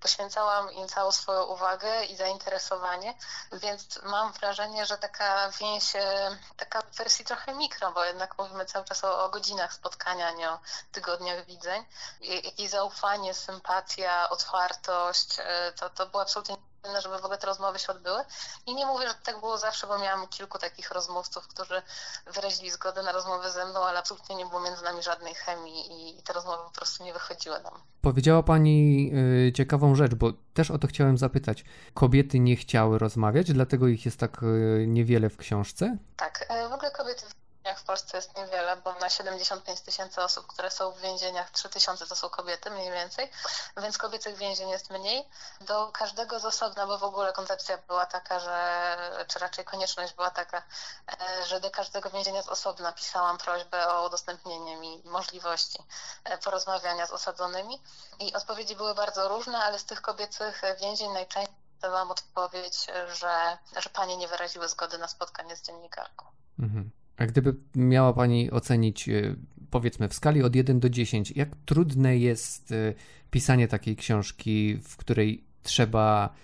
poświęcałam 0.00 0.72
im 0.72 0.88
całą 0.94 1.12
swoją 1.12 1.42
uwagę 1.42 2.04
i 2.04 2.16
zainteresowanie, 2.16 3.14
więc 3.52 4.02
mam 4.02 4.32
wrażenie, 4.32 4.86
że 4.86 4.98
taka 4.98 5.50
więź, 5.50 5.96
e, 5.96 6.38
taka 6.56 6.82
w 6.82 6.96
wersji 6.96 7.24
trochę 7.24 7.54
mikro, 7.54 7.92
bo 7.92 8.04
jednak 8.04 8.38
mówimy 8.38 8.66
cały 8.66 8.84
czas 8.84 9.04
o, 9.04 9.24
o 9.24 9.28
godzinach 9.28 9.74
spotkania, 9.74 10.30
nie 10.30 10.50
o 10.50 10.58
tygodniach 10.92 11.46
widzeń. 11.46 11.84
Jakieś 12.20 12.70
zaufanie, 12.70 13.34
sympatia, 13.34 14.30
otwartość, 14.30 15.36
e, 15.38 15.72
to, 15.72 15.90
to 15.90 16.20
absolutnie 16.20 16.56
żeby 17.02 17.18
w 17.18 17.24
ogóle 17.24 17.38
te 17.38 17.46
rozmowy 17.46 17.78
się 17.78 17.92
odbyły. 17.92 18.24
I 18.66 18.74
nie 18.74 18.86
mówię, 18.86 19.08
że 19.08 19.14
tak 19.24 19.40
było 19.40 19.58
zawsze, 19.58 19.86
bo 19.86 19.98
miałam 19.98 20.28
kilku 20.28 20.58
takich 20.58 20.90
rozmówców, 20.90 21.48
którzy 21.48 21.82
wyrazili 22.26 22.70
zgodę 22.70 23.02
na 23.02 23.12
rozmowę 23.12 23.50
ze 23.50 23.64
mną, 23.64 23.84
ale 23.84 23.98
absolutnie 23.98 24.36
nie 24.36 24.46
było 24.46 24.60
między 24.60 24.84
nami 24.84 25.02
żadnej 25.02 25.34
chemii 25.34 26.18
i 26.18 26.22
te 26.22 26.32
rozmowy 26.32 26.64
po 26.64 26.70
prostu 26.70 27.04
nie 27.04 27.12
wychodziły 27.12 27.60
nam. 27.60 27.72
Powiedziała 28.02 28.42
Pani 28.42 29.10
y, 29.48 29.52
ciekawą 29.52 29.94
rzecz, 29.94 30.14
bo 30.14 30.32
też 30.54 30.70
o 30.70 30.78
to 30.78 30.86
chciałem 30.86 31.18
zapytać. 31.18 31.64
Kobiety 31.94 32.40
nie 32.40 32.56
chciały 32.56 32.98
rozmawiać, 32.98 33.52
dlatego 33.52 33.88
ich 33.88 34.04
jest 34.04 34.20
tak 34.20 34.42
y, 34.42 34.84
niewiele 34.88 35.30
w 35.30 35.36
książce? 35.36 35.96
Tak, 36.16 36.46
y, 36.66 36.68
w 36.68 36.72
ogóle 36.72 36.90
kobiety 36.90 37.24
więzieniach 37.64 37.82
w 37.82 37.86
Polsce 37.86 38.16
jest 38.16 38.36
niewiele, 38.36 38.76
bo 38.76 38.92
na 38.92 39.10
75 39.10 39.80
tysięcy 39.80 40.22
osób, 40.22 40.46
które 40.46 40.70
są 40.70 40.90
w 40.90 41.00
więzieniach, 41.00 41.50
3 41.50 41.68
tysiące 41.68 42.06
to 42.06 42.16
są 42.16 42.28
kobiety 42.28 42.70
mniej 42.70 42.90
więcej, 42.92 43.30
więc 43.76 43.98
kobiecych 43.98 44.36
więzień 44.36 44.68
jest 44.68 44.90
mniej. 44.90 45.28
Do 45.60 45.92
każdego 45.92 46.40
z 46.40 46.44
osobna, 46.44 46.86
bo 46.86 46.98
w 46.98 47.04
ogóle 47.04 47.32
koncepcja 47.32 47.78
była 47.78 48.06
taka, 48.06 48.40
że, 48.40 48.96
czy 49.28 49.38
raczej 49.38 49.64
konieczność 49.64 50.14
była 50.14 50.30
taka, 50.30 50.62
e, 51.08 51.46
że 51.46 51.60
do 51.60 51.70
każdego 51.70 52.10
więzienia 52.10 52.42
z 52.42 52.48
osobna 52.48 52.92
pisałam 52.92 53.38
prośbę 53.38 53.88
o 53.88 54.06
udostępnienie 54.06 54.76
mi 54.76 55.02
możliwości 55.04 55.78
e, 56.24 56.38
porozmawiania 56.38 57.06
z 57.06 57.10
osadzonymi 57.10 57.82
i 58.18 58.34
odpowiedzi 58.34 58.76
były 58.76 58.94
bardzo 58.94 59.28
różne, 59.28 59.58
ale 59.58 59.78
z 59.78 59.84
tych 59.84 60.02
kobiecych 60.02 60.62
więzień 60.80 61.12
najczęściej 61.12 61.64
dostałam 61.72 62.10
odpowiedź, 62.10 62.86
że, 63.14 63.58
że 63.76 63.90
panie 63.90 64.16
nie 64.16 64.28
wyraziły 64.28 64.68
zgody 64.68 64.98
na 64.98 65.08
spotkanie 65.08 65.56
z 65.56 65.62
dziennikarką. 65.62 66.26
Mhm. 66.58 66.90
A 67.16 67.26
gdyby 67.26 67.54
miała 67.74 68.12
Pani 68.12 68.50
ocenić, 68.50 69.08
e, 69.08 69.34
powiedzmy, 69.70 70.08
w 70.08 70.14
skali 70.14 70.42
od 70.42 70.56
1 70.56 70.80
do 70.80 70.90
10, 70.90 71.30
jak 71.30 71.48
trudne 71.66 72.18
jest 72.18 72.72
e, 72.72 72.94
pisanie 73.30 73.68
takiej 73.68 73.96
książki, 73.96 74.80
w 74.84 74.96
której 74.96 75.44
trzeba 75.62 76.34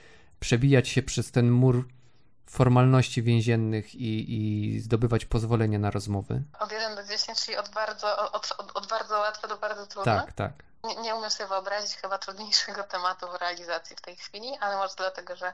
przebijać 0.40 0.88
się 0.88 1.02
przez 1.02 1.32
ten 1.32 1.50
mur 1.50 1.88
formalności 2.46 3.22
więziennych 3.22 3.94
i, 3.94 4.34
i 4.34 4.80
zdobywać 4.80 5.24
pozwolenia 5.24 5.78
na 5.78 5.90
rozmowy? 5.90 6.42
Od 6.60 6.72
1 6.72 6.96
do 6.96 7.04
10, 7.04 7.44
czyli 7.44 7.56
od 7.56 7.70
bardzo, 7.74 8.32
od, 8.32 8.52
od, 8.58 8.76
od 8.76 8.88
bardzo 8.88 9.18
łatwe 9.18 9.48
do 9.48 9.56
bardzo 9.56 9.86
trudne? 9.86 10.12
Tak, 10.12 10.32
tak. 10.32 10.69
Nie, 10.84 10.96
nie 10.96 11.14
umiem 11.14 11.30
sobie 11.30 11.48
wyobrazić 11.48 11.96
chyba 11.96 12.18
trudniejszego 12.18 12.84
tematu 12.92 13.28
w 13.30 13.34
realizacji 13.34 13.96
w 13.96 14.00
tej 14.00 14.16
chwili, 14.16 14.58
ale 14.60 14.76
może 14.76 14.94
dlatego, 14.96 15.36
że, 15.36 15.52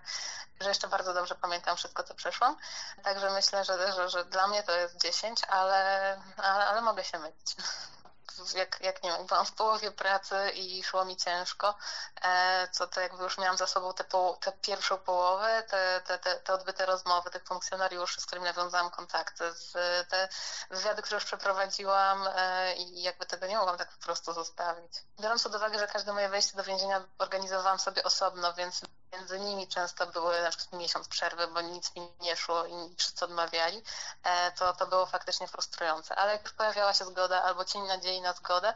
że 0.60 0.68
jeszcze 0.68 0.88
bardzo 0.88 1.14
dobrze 1.14 1.34
pamiętam 1.34 1.76
wszystko, 1.76 2.02
co 2.02 2.14
przeszłam. 2.14 2.56
Także 3.02 3.30
myślę, 3.30 3.64
że, 3.64 3.92
że, 3.92 4.08
że 4.08 4.24
dla 4.24 4.46
mnie 4.48 4.62
to 4.62 4.72
jest 4.72 4.96
10, 4.96 5.40
ale, 5.48 6.20
ale, 6.36 6.66
ale 6.66 6.80
mogę 6.80 7.04
się 7.04 7.18
mylić 7.18 7.56
jak, 8.54 8.80
jak 8.80 9.02
nie 9.02 9.10
wiem, 9.10 9.26
byłam 9.26 9.46
w 9.46 9.52
połowie 9.52 9.90
pracy 9.90 10.50
i 10.50 10.84
szło 10.84 11.04
mi 11.04 11.16
ciężko, 11.16 11.74
e, 12.22 12.68
to, 12.78 12.86
to 12.86 13.00
jakby 13.00 13.24
już 13.24 13.38
miałam 13.38 13.56
za 13.56 13.66
sobą 13.66 13.94
tę 13.94 14.04
te 14.40 14.52
pierwszą 14.52 14.98
połowę, 14.98 15.62
te, 15.62 16.02
te, 16.06 16.18
te, 16.18 16.34
te 16.40 16.54
odbyte 16.54 16.86
rozmowy 16.86 17.30
tych 17.30 17.44
funkcjonariuszy, 17.44 18.20
z 18.20 18.26
którymi 18.26 18.46
nawiązałam 18.46 18.90
kontakty, 18.90 19.52
z, 19.52 19.72
te 20.08 20.28
wywiady, 20.70 21.02
które 21.02 21.16
już 21.16 21.24
przeprowadziłam 21.24 22.28
e, 22.34 22.74
i 22.76 23.02
jakby 23.02 23.26
tego 23.26 23.46
nie 23.46 23.56
mogłam 23.56 23.78
tak 23.78 23.90
po 23.90 24.04
prostu 24.04 24.32
zostawić. 24.32 24.92
Biorąc 25.20 25.42
pod 25.42 25.54
uwagę, 25.54 25.78
że 25.78 25.86
każde 25.86 26.12
moje 26.12 26.28
wejście 26.28 26.56
do 26.56 26.64
więzienia 26.64 27.04
organizowałam 27.18 27.78
sobie 27.78 28.04
osobno, 28.04 28.54
więc 28.54 28.80
między 29.12 29.40
nimi 29.40 29.68
często 29.68 30.06
były 30.06 30.42
na 30.42 30.50
przykład 30.50 30.80
miesiąc 30.80 31.08
przerwy, 31.08 31.42
bo 31.54 31.60
nic 31.60 31.96
mi 31.96 32.02
nie 32.22 32.36
szło 32.36 32.66
i 32.66 32.96
wszyscy 32.96 33.24
odmawiali, 33.24 33.82
e, 34.22 34.52
to, 34.52 34.72
to 34.72 34.86
było 34.86 35.06
faktycznie 35.06 35.46
frustrujące. 35.46 36.14
Ale 36.14 36.32
jak 36.32 36.42
już 36.42 36.52
pojawiała 36.52 36.94
się 36.94 37.04
zgoda 37.04 37.42
albo 37.42 37.64
cień 37.64 37.82
nadziei 37.82 38.20
na 38.20 38.32
zgodę, 38.32 38.74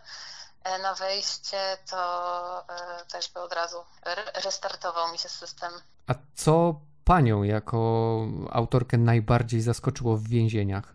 e, 0.65 0.79
na 0.79 0.95
wejście, 0.95 1.79
to 1.91 2.65
e, 2.69 3.05
też 3.05 3.33
by 3.33 3.41
od 3.41 3.53
razu 3.53 3.77
restartował 4.45 5.13
mi 5.13 5.19
się 5.19 5.29
system. 5.29 5.73
A 6.07 6.15
co 6.35 6.81
panią 7.05 7.43
jako 7.43 8.21
autorkę 8.51 8.99
najbardziej 8.99 9.61
zaskoczyło 9.61 10.17
w 10.17 10.29
więzieniach 10.29 10.95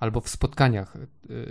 albo 0.00 0.20
w 0.20 0.28
spotkaniach 0.28 0.92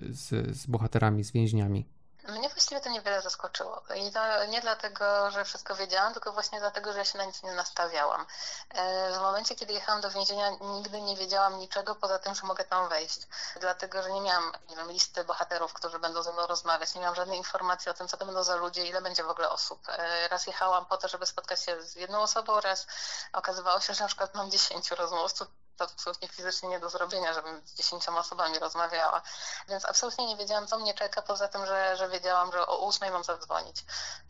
z, 0.10 0.56
z 0.58 0.66
bohaterami, 0.66 1.24
z 1.24 1.32
więźniami? 1.32 1.95
Mnie 2.28 2.50
właściwie 2.50 2.82
to 2.82 2.90
niewiele 2.90 3.22
zaskoczyło. 3.22 3.82
I 3.96 4.12
to 4.12 4.46
nie 4.46 4.62
dlatego, 4.62 5.32
że 5.32 5.46
wszystko 5.46 5.76
wiedziałam, 5.76 6.14
tylko 6.14 6.32
właśnie 6.32 6.60
dlatego, 6.60 6.94
że 6.94 7.00
ja 7.00 7.06
się 7.06 7.18
na 7.18 7.26
nic 7.26 7.44
nie 7.44 7.52
nastawiałam. 7.52 8.26
E, 8.70 9.14
w 9.14 9.20
momencie, 9.20 9.56
kiedy 9.56 9.74
jechałam 9.74 10.02
do 10.02 10.10
więzienia, 10.10 10.50
nigdy 10.50 11.02
nie 11.02 11.16
wiedziałam 11.16 11.58
niczego 11.58 11.96
poza 11.96 12.20
tym, 12.20 12.36
że 12.36 12.48
mogę 12.48 12.64
tam 12.64 12.90
wejść. 12.90 13.20
Dlatego, 13.60 14.04
że 14.04 14.12
nie 14.12 14.22
miałam 14.22 14.52
nie 14.70 14.76
wiem, 14.76 14.92
listy 14.92 15.24
bohaterów, 15.24 15.74
którzy 15.74 16.00
będą 16.00 16.24
ze 16.24 16.34
mną 16.34 16.48
rozmawiać. 16.48 16.96
Nie 16.96 17.02
miałam 17.02 17.16
żadnej 17.16 17.38
informacji 17.38 17.92
o 17.92 17.94
tym, 17.94 18.08
co 18.08 18.18
to 18.18 18.26
będą 18.26 18.44
za 18.44 18.56
ludzie, 18.56 18.86
ile 18.86 19.02
będzie 19.02 19.24
w 19.24 19.30
ogóle 19.30 19.50
osób. 19.50 19.90
E, 19.90 20.28
raz 20.28 20.48
jechałam 20.48 20.86
po 20.86 20.98
to, 20.98 21.08
żeby 21.08 21.26
spotkać 21.26 21.64
się 21.64 21.82
z 21.82 21.96
jedną 21.96 22.22
osobą, 22.22 22.62
raz 22.62 22.88
okazywało 23.34 23.80
się, 23.80 23.94
że 23.94 24.04
na 24.04 24.08
przykład 24.08 24.36
mam 24.36 24.52
dziesięciu 24.52 24.96
rozmówców 24.96 25.48
to 25.78 25.84
absolutnie 25.84 26.28
fizycznie 26.28 26.70
nie 26.70 26.80
do 26.80 26.90
zrobienia, 26.90 27.34
żebym 27.34 27.62
z 27.68 27.74
dziesięcioma 27.74 28.20
osobami 28.20 28.60
rozmawiała. 28.60 29.22
Więc 29.68 29.86
absolutnie 29.86 30.28
nie 30.28 30.38
wiedziałam, 30.38 30.68
co 30.68 30.80
mnie 30.80 30.94
czeka, 30.94 31.22
poza 31.22 31.48
tym, 31.48 31.66
że, 31.66 31.98
że 31.98 32.10
wiedziałam, 32.10 32.52
że 32.52 32.68
o 32.68 32.86
ósmej 32.86 33.12
mam 33.12 33.24
zadzwonić 33.24 33.86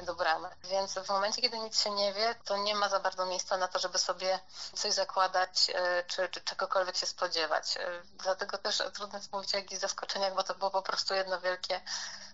do 0.06 0.16
bramy. 0.16 0.50
Więc 0.64 0.94
w 0.94 1.10
momencie, 1.10 1.42
kiedy 1.42 1.60
nic 1.60 1.82
się 1.82 1.92
nie 1.92 2.14
wie, 2.14 2.36
to 2.46 2.58
nie 2.58 2.76
ma 2.76 2.90
za 2.90 3.00
bardzo 3.00 3.26
miejsca 3.26 3.58
na 3.58 3.68
to, 3.68 3.80
żeby 3.80 3.98
sobie 3.98 4.40
coś 4.74 4.94
zakładać, 4.94 5.72
e, 5.76 6.04
czy, 6.08 6.30
czy 6.30 6.42
czegokolwiek 6.42 6.98
się 6.98 7.06
spodziewać. 7.06 7.78
E, 7.78 8.02
dlatego 8.24 8.58
też 8.58 8.84
trudno 8.94 9.18
jest 9.18 9.34
mówić 9.34 9.56
o 9.56 9.58
jakichś 9.58 9.82
zaskoczeniach, 9.82 10.36
bo 10.36 10.44
to 10.44 10.56
było 10.56 10.72
po 10.72 10.82
prostu 10.82 11.14
jedno 11.14 11.42
wielkie 11.42 11.82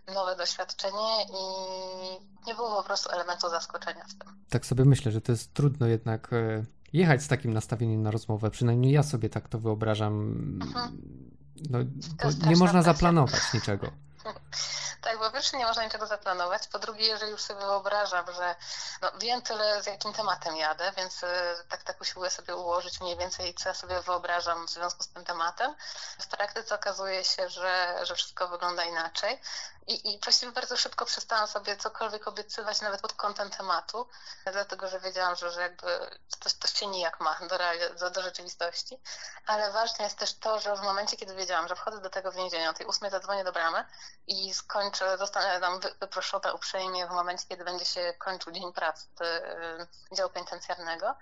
nowe 0.08 0.36
doświadczenie 0.36 1.24
i 1.24 1.44
nie 2.48 2.56
było 2.56 2.76
po 2.76 2.84
prostu 2.84 3.10
elementu 3.10 3.50
zaskoczenia 3.50 4.04
w 4.04 4.14
tym. 4.14 4.44
Tak 4.50 4.66
sobie 4.66 4.86
myślę, 4.86 5.12
że 5.12 5.22
to 5.22 5.32
jest 5.32 5.54
trudno 5.54 5.88
jednak 5.88 6.34
e, 6.34 6.66
jechać 6.94 7.24
z 7.24 7.28
takim 7.28 7.54
nastawieniem 7.54 8.04
na 8.04 8.12
rozmowę. 8.12 8.52
Przynajmniej 8.52 8.94
ja 8.94 9.04
sobie 9.04 9.30
tak 9.30 9.50
to 9.50 9.60
wyobrażam. 9.60 10.14
Mhm. 10.62 11.02
No, 11.70 11.80
nie 12.50 12.56
można 12.56 12.82
zaplanować 12.82 13.54
niczego. 13.54 13.92
Tak, 15.02 15.20
po 15.20 15.32
pierwsze 15.32 15.58
nie 15.58 15.66
można 15.66 15.84
niczego 15.84 16.06
zaplanować, 16.08 16.68
po 16.68 16.80
drugie, 16.80 17.08
jeżeli 17.08 17.32
już 17.32 17.42
sobie 17.42 17.60
wyobrażam, 17.60 18.26
że 18.34 18.56
no, 19.02 19.12
wiem 19.20 19.42
tyle, 19.42 19.84
z 19.84 19.86
jakim 19.86 20.14
tematem 20.14 20.56
jadę, 20.56 20.92
więc 20.98 21.24
y, 21.24 21.28
tak, 21.70 21.84
tak 21.84 22.02
usiłuję 22.02 22.30
sobie 22.30 22.56
ułożyć 22.56 23.02
mniej 23.02 23.18
więcej, 23.18 23.54
co 23.54 23.70
ja 23.70 23.76
sobie 23.76 24.02
wyobrażam 24.02 24.68
w 24.68 24.70
związku 24.70 25.04
z 25.04 25.08
tym 25.08 25.26
tematem. 25.26 25.76
W 26.20 26.28
praktyce 26.28 26.76
okazuje 26.76 27.24
się, 27.24 27.50
że, 27.50 28.00
że 28.04 28.16
wszystko 28.16 28.48
wygląda 28.48 28.84
inaczej 28.84 29.42
i, 29.88 30.14
i 30.14 30.20
właściwie 30.20 30.52
bardzo 30.52 30.78
szybko 30.78 31.06
przestałam 31.06 31.48
sobie 31.48 31.78
cokolwiek 31.78 32.28
obiecywać, 32.28 32.82
nawet 32.82 33.02
pod 33.02 33.14
kątem 33.14 33.50
tematu, 33.50 34.08
dlatego, 34.52 34.88
że 34.88 35.00
wiedziałam, 35.00 35.36
że, 35.36 35.52
że 35.52 35.62
jakby 35.62 36.20
to, 36.40 36.50
to 36.60 36.68
się 36.68 36.88
nijak 36.88 37.20
ma 37.20 37.40
do, 37.40 37.58
do, 38.00 38.10
do 38.10 38.22
rzeczywistości. 38.22 39.00
Ale 39.46 39.72
ważne 39.72 40.04
jest 40.04 40.18
też 40.18 40.34
to, 40.34 40.60
że 40.60 40.76
w 40.76 40.82
momencie, 40.82 41.18
kiedy 41.18 41.36
wiedziałam, 41.36 41.68
że 41.68 41.76
wchodzę 41.76 42.02
do 42.02 42.10
tego 42.10 42.32
więzienia, 42.32 42.70
o 42.70 42.74
tej 42.74 42.86
ósmej 42.86 43.12
zadzwonię 43.12 43.44
do 43.44 43.52
bramy 43.52 43.86
i 44.28 44.54
skończę, 44.54 44.91
zostanę 45.18 45.60
tam 45.60 45.80
wyproszona 46.00 46.54
uprzejmie 46.54 47.08
w 47.08 47.12
momencie, 47.12 47.48
kiedy 47.48 47.64
będzie 47.64 47.86
się 47.86 48.14
kończył 48.18 48.54
dzień 48.54 48.74
pracy 48.74 49.08
y, 50.12 50.16
działu 50.16 50.30
penitencjarnego, 50.30 51.16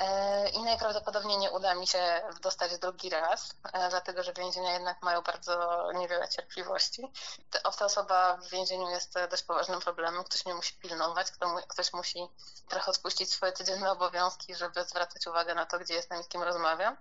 E, 0.00 0.48
i 0.48 0.62
najprawdopodobniej 0.62 1.38
nie 1.38 1.50
uda 1.50 1.74
mi 1.74 1.86
się 1.86 2.22
dostać 2.42 2.78
drugi 2.78 3.10
raz, 3.10 3.54
e, 3.72 3.88
dlatego 3.90 4.22
że 4.22 4.32
więzienia 4.32 4.72
jednak 4.72 5.02
mają 5.02 5.22
bardzo 5.22 5.88
niewiele 5.92 6.28
cierpliwości. 6.28 7.12
Ta 7.50 7.84
osoba 7.84 8.36
w 8.36 8.50
więzieniu 8.50 8.90
jest 8.90 9.14
dość 9.30 9.42
poważnym 9.42 9.80
problemem, 9.80 10.24
ktoś 10.24 10.46
mnie 10.46 10.54
musi 10.54 10.74
pilnować, 10.74 11.26
ktoś 11.68 11.92
musi 11.92 12.28
trochę 12.68 12.90
odpuścić 12.90 13.32
swoje 13.32 13.52
codzienne 13.52 13.92
obowiązki, 13.92 14.54
żeby 14.54 14.84
zwracać 14.84 15.26
uwagę 15.26 15.54
na 15.54 15.66
to, 15.66 15.78
gdzie 15.78 15.94
jestem 15.94 16.20
i 16.20 16.24
z 16.24 16.28
kim 16.28 16.42
rozmawiam. 16.42 16.96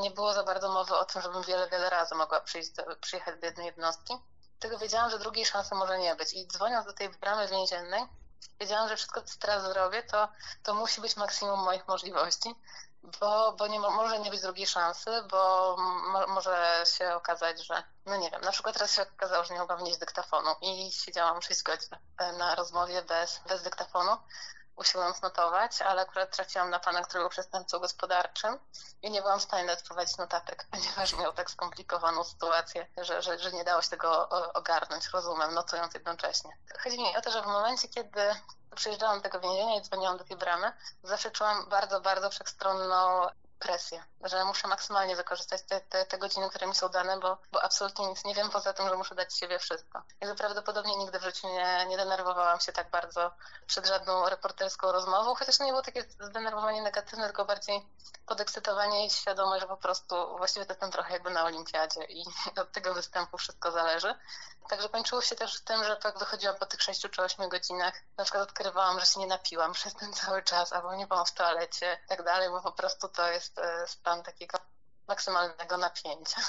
Nie 0.00 0.10
było 0.10 0.34
za 0.34 0.44
bardzo 0.44 0.72
mowy 0.72 0.96
o 0.96 1.04
tym, 1.04 1.22
żebym 1.22 1.42
wiele, 1.42 1.68
wiele 1.68 1.90
razy 1.90 2.14
mogła 2.14 2.40
przyjść 2.40 2.70
przyjechać 3.00 3.40
do 3.40 3.46
jednej 3.46 3.66
jednostki. 3.66 4.14
Tego 4.58 4.78
wiedziałam, 4.78 5.10
że 5.10 5.18
drugiej 5.18 5.46
szansy 5.46 5.74
może 5.74 5.98
nie 5.98 6.16
być. 6.16 6.32
I 6.32 6.46
dzwoniąc 6.46 6.86
do 6.86 6.92
tej 6.92 7.08
bramy 7.08 7.48
więziennej, 7.48 8.02
wiedziałam, 8.60 8.88
że 8.88 8.96
wszystko, 8.96 9.22
co 9.22 9.38
teraz 9.38 9.62
zrobię, 9.62 10.02
to, 10.02 10.28
to 10.62 10.74
musi 10.74 11.00
być 11.00 11.16
maksimum 11.16 11.60
moich 11.60 11.88
możliwości, 11.88 12.54
bo, 13.20 13.52
bo 13.52 13.66
nie, 13.66 13.80
może 13.80 14.18
nie 14.18 14.30
być 14.30 14.40
drugiej 14.40 14.66
szansy, 14.66 15.10
bo 15.30 15.76
mo, 16.12 16.26
może 16.26 16.84
się 16.98 17.14
okazać, 17.14 17.66
że, 17.66 17.82
no 18.06 18.16
nie 18.16 18.30
wiem, 18.30 18.40
na 18.40 18.52
przykład 18.52 18.74
teraz 18.74 18.94
się 18.94 19.02
okazało, 19.02 19.44
że 19.44 19.54
nie 19.54 19.60
mogłam 19.60 19.78
wnieść 19.78 19.98
dyktafonu 19.98 20.50
i 20.60 20.92
siedziałam 20.92 21.42
6 21.42 21.62
godzin 21.62 21.96
na 22.38 22.54
rozmowie 22.54 23.02
bez, 23.02 23.40
bez 23.48 23.62
dyktafonu 23.62 24.16
usiłując 24.78 25.22
notować, 25.22 25.82
ale 25.82 26.02
akurat 26.02 26.36
trafiłam 26.36 26.70
na 26.70 26.80
pana, 26.80 27.02
który 27.02 27.20
był 27.20 27.30
przestępcą 27.30 27.78
gospodarczym 27.78 28.58
i 29.02 29.10
nie 29.10 29.22
byłam 29.22 29.40
w 29.40 29.42
stanie 29.42 29.64
nawet 29.64 29.82
prowadzić 29.82 30.16
notatek, 30.16 30.66
ponieważ 30.70 31.16
miał 31.16 31.32
tak 31.32 31.50
skomplikowaną 31.50 32.24
sytuację, 32.24 32.86
że, 32.96 33.22
że, 33.22 33.38
że 33.38 33.52
nie 33.52 33.64
dało 33.64 33.82
się 33.82 33.90
tego 33.90 34.28
ogarnąć 34.54 35.08
rozumem, 35.08 35.54
notując 35.54 35.94
jednocześnie. 35.94 36.56
Chodzi 36.84 36.98
mi 36.98 37.16
o 37.16 37.20
to, 37.20 37.30
że 37.30 37.42
w 37.42 37.46
momencie, 37.46 37.88
kiedy 37.88 38.20
przyjeżdżałam 38.76 39.18
do 39.18 39.22
tego 39.22 39.40
więzienia 39.40 39.76
i 39.76 39.82
dzwoniłam 39.82 40.18
do 40.18 40.24
tej 40.24 40.36
bramy, 40.36 40.72
zawsze 41.02 41.30
czułam 41.30 41.68
bardzo, 41.68 42.00
bardzo 42.00 42.30
wszechstronną 42.30 43.26
presję, 43.58 44.04
że 44.24 44.44
muszę 44.44 44.68
maksymalnie 44.68 45.16
wykorzystać 45.16 45.62
te, 45.62 45.80
te, 45.80 46.06
te, 46.06 46.18
godziny, 46.18 46.50
które 46.50 46.66
mi 46.66 46.74
są 46.74 46.88
dane, 46.88 47.18
bo, 47.20 47.38
bo 47.52 47.62
absolutnie 47.62 48.06
nic 48.06 48.24
nie 48.24 48.34
wiem 48.34 48.50
poza 48.50 48.72
tym, 48.72 48.88
że 48.88 48.96
muszę 48.96 49.14
dać 49.14 49.34
siebie 49.34 49.58
wszystko. 49.58 50.02
I 50.20 50.26
że 50.26 50.34
prawdopodobnie 50.34 50.96
nigdy 50.96 51.18
w 51.18 51.22
życiu 51.22 51.48
nie, 51.48 51.86
nie 51.86 51.96
denerwowałam 51.96 52.60
się 52.60 52.72
tak 52.72 52.90
bardzo 52.90 53.30
przed 53.66 53.86
żadną 53.86 54.28
reporterską 54.28 54.92
rozmową, 54.92 55.34
chociaż 55.34 55.60
nie 55.60 55.70
było 55.70 55.82
takie 55.82 56.02
zdenerwowanie 56.20 56.82
negatywne, 56.82 57.26
tylko 57.26 57.44
bardziej 57.44 57.86
podekscytowanie 58.26 59.06
i 59.06 59.10
świadomość, 59.10 59.60
że 59.60 59.68
po 59.68 59.76
prostu 59.76 60.36
właściwie 60.36 60.66
to 60.66 60.72
jestem 60.72 60.90
trochę 60.90 61.12
jakby 61.12 61.30
na 61.30 61.44
olimpiadzie 61.44 62.04
i 62.04 62.24
od 62.62 62.72
tego 62.72 62.94
występu 62.94 63.38
wszystko 63.38 63.70
zależy. 63.70 64.14
Także 64.68 64.88
kończyło 64.88 65.22
się 65.22 65.36
też 65.36 65.58
w 65.58 65.64
tym, 65.64 65.84
że 65.84 65.96
jak 66.04 66.18
wychodziłam 66.18 66.56
po 66.60 66.66
tych 66.66 66.82
6 66.82 67.00
czy 67.10 67.22
8 67.22 67.48
godzinach, 67.48 67.94
na 68.16 68.24
przykład 68.24 68.42
odkrywałam, 68.42 69.00
że 69.00 69.06
się 69.06 69.20
nie 69.20 69.26
napiłam 69.26 69.72
przez 69.78 69.94
ten 69.94 70.12
cały 70.12 70.42
czas, 70.42 70.72
albo 70.72 70.96
nie 70.96 71.06
byłam 71.06 71.26
w 71.26 71.32
toalecie 71.32 71.98
i 72.04 72.08
tak 72.08 72.24
dalej, 72.24 72.48
bo 72.50 72.62
po 72.62 72.72
prostu 72.72 73.08
to 73.08 73.30
jest 73.30 73.58
e, 73.58 73.86
stan 73.86 74.22
takiego 74.22 74.58
maksymalnego 75.08 75.76
napięcia. 75.76 76.40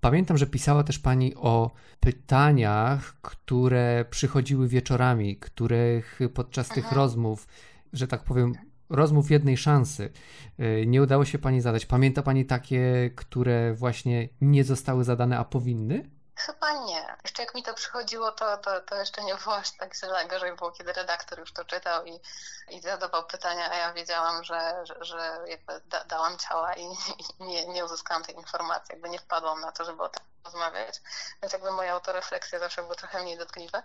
Pamiętam, 0.00 0.38
że 0.38 0.46
pisała 0.46 0.84
też 0.84 0.98
Pani 0.98 1.34
o 1.34 1.70
pytaniach, 2.00 3.14
które 3.22 4.04
przychodziły 4.10 4.68
wieczorami, 4.68 5.36
których 5.36 6.18
podczas 6.34 6.68
tych 6.68 6.84
mhm. 6.84 6.96
rozmów, 6.96 7.46
że 7.92 8.08
tak 8.08 8.24
powiem, 8.24 8.54
rozmów 8.88 9.30
jednej 9.30 9.56
szansy 9.56 10.12
e, 10.58 10.86
nie 10.86 11.02
udało 11.02 11.24
się 11.24 11.38
Pani 11.38 11.60
zadać. 11.60 11.86
Pamięta 11.86 12.22
Pani 12.22 12.46
takie, 12.46 13.10
które 13.16 13.74
właśnie 13.74 14.28
nie 14.40 14.64
zostały 14.64 15.04
zadane, 15.04 15.38
a 15.38 15.44
powinny? 15.44 16.10
Chyba 16.46 16.72
nie. 16.72 17.16
Jeszcze 17.24 17.42
jak 17.42 17.54
mi 17.54 17.62
to 17.62 17.74
przychodziło, 17.74 18.32
to, 18.32 18.56
to, 18.56 18.80
to 18.80 18.94
jeszcze 18.96 19.24
nie 19.24 19.34
było 19.34 19.56
aż 19.56 19.70
tak 19.70 19.96
źle. 19.96 20.26
Gorzej 20.26 20.56
było, 20.56 20.72
kiedy 20.72 20.92
redaktor 20.92 21.38
już 21.38 21.52
to 21.52 21.64
czytał 21.64 22.04
i, 22.04 22.20
i 22.68 22.80
zadawał 22.80 23.26
pytania, 23.26 23.70
a 23.70 23.74
ja 23.74 23.92
wiedziałam, 23.92 24.44
że, 24.44 24.86
że, 24.86 24.94
że 25.00 25.44
jakby 25.46 25.80
da, 25.80 26.04
dałam 26.04 26.38
ciała 26.38 26.74
i, 26.74 26.84
i, 26.84 27.44
nie, 27.44 27.66
nie 27.66 27.84
uzyskałam 27.84 28.24
tej 28.24 28.34
informacji, 28.34 28.92
jakby 28.92 29.08
nie 29.08 29.18
wpadłam 29.18 29.60
na 29.60 29.72
to, 29.72 29.84
żeby 29.84 30.02
o 30.02 30.08
tym 30.08 30.24
rozmawiać. 30.44 31.00
Więc 31.42 31.52
jakby 31.52 31.70
moje 31.70 31.92
autorefleksje 31.92 32.58
zawsze 32.58 32.82
były 32.82 32.96
trochę 32.96 33.22
mniej 33.22 33.38
dotkliwe. 33.38 33.82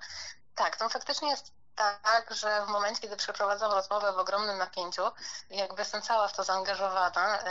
Tak, 0.56 0.78
to 0.78 0.90
faktycznie 0.90 1.30
jest 1.30 1.52
tak, 1.78 2.36
że 2.36 2.66
w 2.66 2.70
momencie, 2.70 3.02
kiedy 3.02 3.16
przeprowadzam 3.16 3.72
rozmowę 3.72 4.14
w 4.14 4.18
ogromnym 4.18 4.58
napięciu 4.58 5.12
jakby 5.50 5.82
jestem 5.82 6.02
cała 6.02 6.28
w 6.28 6.34
to 6.34 6.44
zaangażowana, 6.44 7.42
y, 7.42 7.44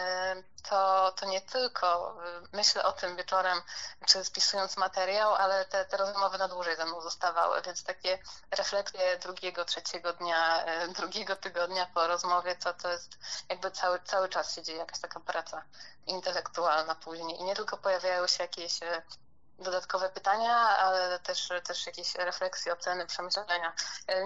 to, 0.71 1.12
to 1.12 1.26
nie 1.26 1.40
tylko 1.40 2.16
y, 2.45 2.49
myślę 2.52 2.85
o 2.85 2.92
tym 2.92 3.16
wieczorem, 3.16 3.62
czy 4.06 4.25
spisując 4.25 4.76
materiał, 4.76 5.35
ale 5.35 5.64
te, 5.64 5.85
te 5.85 5.97
rozmowy 5.97 6.38
na 6.38 6.49
dłużej 6.49 6.76
ze 6.76 6.85
mną 6.85 7.00
zostawały, 7.00 7.62
więc 7.62 7.85
takie 7.85 8.18
refleksje 8.50 9.18
drugiego, 9.18 9.64
trzeciego 9.64 10.12
dnia, 10.12 10.64
y, 10.85 10.88
drugiego 11.00 11.37
tygodnia 11.37 11.87
po 11.95 12.06
rozmowie, 12.06 12.56
to, 12.56 12.75
to 12.75 12.92
jest 12.92 13.18
jakby 13.49 13.71
cały, 13.71 14.00
cały 14.00 14.28
czas 14.28 14.54
się 14.54 14.62
dzieje 14.62 14.78
jakaś 14.78 15.00
taka 15.00 15.21
praca 15.21 15.62
intelektualna 16.06 16.95
później. 16.95 17.40
I 17.40 17.45
nie 17.45 17.56
tylko 17.56 17.76
pojawiają 17.76 18.26
się 18.26 18.42
jakieś 18.42 18.80
dodatkowe 19.58 20.08
pytania, 20.08 20.56
ale 20.56 21.18
też, 21.18 21.48
też 21.64 21.86
jakieś 21.86 22.14
refleksje, 22.14 22.72
oceny, 22.72 23.06
przemyślenia. 23.06 23.72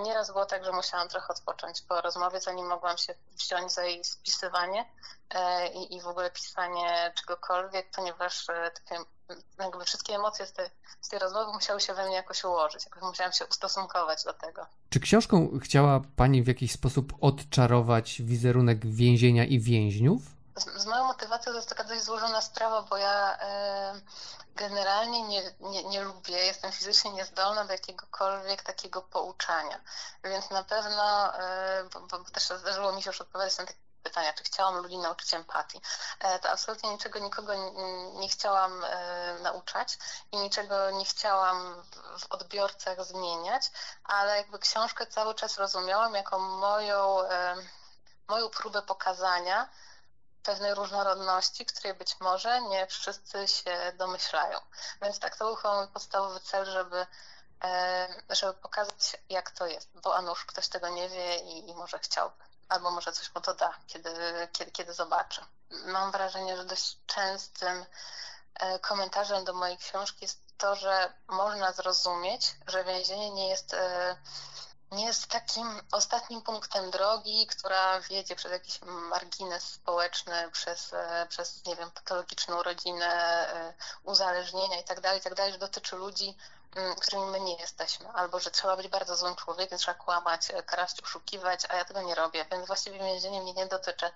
Nieraz 0.03 0.33
było 0.33 0.47
tak, 0.47 0.65
że 0.65 0.73
musiałam 0.73 1.09
trochę 1.09 1.29
odpocząć 1.29 1.83
po 1.83 2.01
rozmowie, 2.01 2.41
zanim 2.41 2.67
mogłam 2.67 2.99
się 2.99 3.15
wziąć 3.39 3.73
za 3.73 3.85
jej 3.85 4.05
spisywanie 4.05 4.85
e, 5.31 5.69
i, 5.73 5.97
i 5.97 6.01
w 6.01 6.07
ogóle 6.07 6.31
pisanie 6.31 7.13
czegokolwiek, 7.21 7.91
ponieważ 7.97 8.49
e, 8.49 8.71
takie, 8.71 9.05
jakby 9.59 9.85
wszystkie 9.85 10.15
emocje 10.15 10.47
z 10.47 10.53
tej, 10.53 10.71
z 11.01 11.09
tej 11.09 11.19
rozmowy 11.19 11.53
musiały 11.53 11.81
się 11.81 11.95
we 11.95 12.07
mnie 12.07 12.17
jakoś 12.17 12.45
ułożyć, 12.45 12.85
jakoś 12.85 13.03
musiałam 13.03 13.33
się 13.33 13.47
ustosunkować 13.47 14.25
do 14.25 14.33
tego. 14.33 14.67
Czy 14.91 15.01
książką 15.01 15.59
chciała 15.63 16.01
Pani 16.17 16.43
w 16.43 16.47
jakiś 16.47 16.73
sposób 16.73 17.13
odczarować 17.21 18.23
wizerunek 18.23 18.87
więzienia 18.87 19.45
i 19.45 19.61
więźniów? 19.61 20.40
Z, 20.57 20.83
z 20.83 20.87
moją 20.87 21.05
motywacją 21.05 21.53
to 21.53 21.59
jest 21.59 21.69
taka 21.69 21.85
dość 21.85 22.03
złożona 22.03 22.41
sprawa, 22.41 22.83
bo 22.83 22.97
ja 22.97 23.39
e, 23.41 24.01
generalnie 24.55 25.23
nie, 25.23 25.43
nie, 25.61 25.85
nie 25.85 26.03
lubię, 26.03 26.39
jestem 26.39 26.73
fizycznie 26.73 27.13
niezdolna 27.13 27.65
do 27.65 27.73
jakiegokolwiek 27.73 28.63
takiego 28.63 29.03
pouczania. 29.03 29.81
Więc 30.25 30.51
na 30.51 30.65
pewno, 30.65 31.39
e, 31.39 31.85
bo, 31.93 32.01
bo, 32.01 32.31
też 32.31 32.45
zdarzyło 32.45 32.93
mi 32.93 33.03
się 33.03 33.11
już 33.11 33.21
odpowiadać 33.21 33.59
na 33.59 33.67
takie 33.67 33.79
pytania, 34.03 34.33
czy 34.33 34.45
chciałam 34.45 34.77
ludzi 34.77 34.99
nauczyć 34.99 35.35
empatii. 35.35 35.81
E, 36.21 36.39
to 36.39 36.51
absolutnie 36.51 36.91
niczego 36.91 37.19
nikogo 37.19 37.53
nie, 38.15 38.29
chciałam 38.29 38.85
nauczać 39.43 39.99
i 40.33 40.37
niczego 40.37 40.91
nie 40.91 41.05
chciałam 41.05 41.83
w 42.19 42.33
odbiorcach 42.33 43.05
zmieniać, 43.05 43.71
ale 44.05 44.37
jakby 44.37 44.59
książkę 44.59 45.07
cały 45.07 45.35
czas 45.35 45.59
rozumiałam 45.59 46.15
jako 46.15 46.39
moją, 46.39 47.19
moją 48.29 48.49
próbę 48.49 48.83
pokazania, 48.83 49.69
pewnej 50.43 50.75
różnorodności, 50.75 51.67
której 51.67 51.95
być 51.95 52.21
może 52.21 52.63
nie 52.63 52.87
wszyscy 52.87 53.49
się 53.49 53.93
domyślają. 53.97 54.59
Więc 55.03 55.19
tak, 55.19 55.37
to 55.37 55.45
był 55.45 55.57
chyba 55.57 55.77
mój 55.77 55.89
podstawowy 55.89 56.41
cel, 56.41 56.67
żeby, 56.67 57.07
żeby 58.31 58.55
pokazać, 58.55 59.17
jak 59.29 59.51
to 59.51 59.67
jest, 59.67 59.89
bo 59.95 60.17
a 60.17 60.23
ktoś 60.47 60.69
tego 60.69 60.89
nie 60.89 61.09
wie 61.09 61.37
i, 61.37 61.71
i 61.71 61.75
może 61.75 61.99
chciałby. 61.99 62.45
albo 62.69 62.91
może 62.91 63.13
coś 63.13 63.35
mu 63.35 63.41
to 63.41 63.55
da, 63.55 63.75
kiedy, 63.87 64.11
kiedy, 64.53 64.71
kiedy 64.71 64.95
zobaczy. 64.95 65.45
Mam 65.71 66.13
wrażenie, 66.13 66.57
że 66.57 66.65
dość 66.65 66.99
częstym 67.07 67.85
e, 68.55 68.79
komentarzem 68.79 69.45
do 69.45 69.53
mojej 69.53 69.79
książki 69.79 70.19
jest 70.23 70.41
to, 70.59 70.77
że 70.77 71.13
można 71.29 71.73
zrozumieć, 71.73 72.55
że 72.67 72.85
więzienie 72.85 73.31
nie 73.31 73.49
jest 73.49 73.75
e, 73.75 74.17
jest 74.93 75.27
takim 75.27 75.81
ostatnim 75.93 76.43
punktem 76.43 76.91
drogi, 76.91 77.47
która 77.47 78.01
wiedzie 78.01 78.37
przez 78.37 78.53
jakiś 78.53 78.81
margines 78.85 79.65
społeczny, 79.65 80.51
przez, 80.53 80.93
e, 80.93 81.27
przez 81.29 81.67
nie 81.67 81.77
wiem, 81.77 81.91
patologiczną 81.91 82.63
rodzinę, 82.63 83.47
uzależnienia 84.05 84.77
itd., 84.77 85.03
tak 85.03 85.15
itd., 85.15 85.37
tak 85.37 85.53
że 85.53 85.59
dotyczy 85.59 85.97
ludzi, 85.97 86.37
którymi 87.01 87.27
my 87.27 87.41
nie 87.41 87.57
jesteśmy, 87.57 88.09
albo 88.09 88.41
że 88.41 88.51
trzeba 88.51 88.77
być 88.77 88.89
bardzo 88.89 89.17
złym 89.17 89.37
człowiekiem, 89.37 89.79
trzeba 89.79 89.99
kłamać, 89.99 90.51
e, 90.51 90.63
kraść, 90.63 91.03
oszukiwać, 91.03 91.61
a 91.69 91.77
ja 91.77 91.85
tego 91.85 92.03
nie 92.03 92.15
robię, 92.15 92.47
więc 92.51 92.67
właściwie 92.67 92.99
więzienie 92.99 93.43
mnie 93.43 93.55
nie 93.55 93.67
dotyczy. 93.67 94.11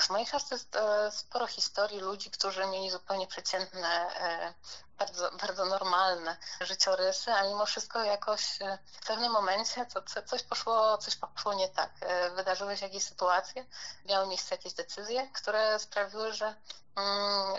W 0.00 0.10
mojej 0.10 0.26
książce 0.26 0.54
jest 0.54 0.76
e, 0.76 1.12
sporo 1.12 1.46
historii 1.46 2.00
ludzi, 2.00 2.30
którzy 2.30 2.66
mieli 2.66 2.90
zupełnie 2.90 3.26
przeciętne, 3.26 4.16
e, 4.16 4.54
bardzo, 4.98 5.30
bardzo 5.30 5.64
normalne 5.64 6.36
życiorysy, 6.60 7.32
a 7.32 7.42
mimo 7.42 7.66
wszystko 7.66 8.04
jakoś 8.04 8.58
w 9.02 9.06
pewnym 9.06 9.32
momencie 9.32 9.86
to, 9.86 10.02
coś, 10.26 10.42
poszło, 10.42 10.98
coś 10.98 11.16
poszło 11.16 11.54
nie 11.54 11.68
tak. 11.68 11.90
Wydarzyły 12.36 12.76
się 12.76 12.86
jakieś 12.86 13.04
sytuacje, 13.04 13.66
miały 14.04 14.26
miejsce 14.26 14.54
jakieś 14.54 14.72
decyzje, 14.74 15.30
które 15.32 15.78
sprawiły, 15.78 16.32
że 16.32 16.54
Mm, 16.89 16.89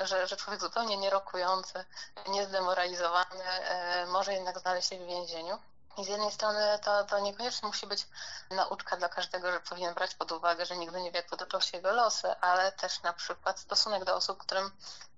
że, 0.03 0.27
że 0.27 0.37
człowiek 0.37 0.61
zupełnie 0.61 0.97
nierokujący, 0.97 1.85
niezdemoralizowany 2.27 3.43
e, 3.43 4.05
może 4.05 4.33
jednak 4.33 4.59
znaleźć 4.59 4.89
się 4.89 4.99
w 4.99 5.07
więzieniu. 5.07 5.59
I 5.97 6.05
z 6.05 6.07
jednej 6.07 6.31
strony 6.31 6.79
to, 6.83 7.03
to 7.03 7.19
niekoniecznie 7.19 7.67
musi 7.67 7.87
być 7.87 8.07
nauczka 8.49 8.97
dla 8.97 9.09
każdego, 9.09 9.51
że 9.51 9.59
powinien 9.59 9.93
brać 9.93 10.15
pod 10.15 10.31
uwagę, 10.31 10.65
że 10.65 10.77
nigdy 10.77 11.01
nie 11.01 11.11
wie, 11.11 11.17
jak 11.17 11.27
potoczą 11.27 11.59
się 11.59 11.77
jego 11.77 11.91
losy, 11.91 12.35
ale 12.41 12.71
też 12.71 13.01
na 13.01 13.13
przykład 13.13 13.59
stosunek 13.59 14.05
do 14.05 14.15
osób, 14.15 14.37
którym, 14.37 14.71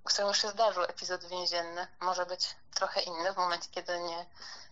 którym 0.03 0.27
już 0.27 0.41
się 0.41 0.49
zdarzył 0.49 0.83
epizod 0.83 1.25
więzienny, 1.25 1.87
może 1.99 2.25
być 2.25 2.55
trochę 2.75 3.01
inny 3.01 3.33
w 3.33 3.37
momencie, 3.37 3.69
kiedy 3.71 3.99
nie, 3.99 4.25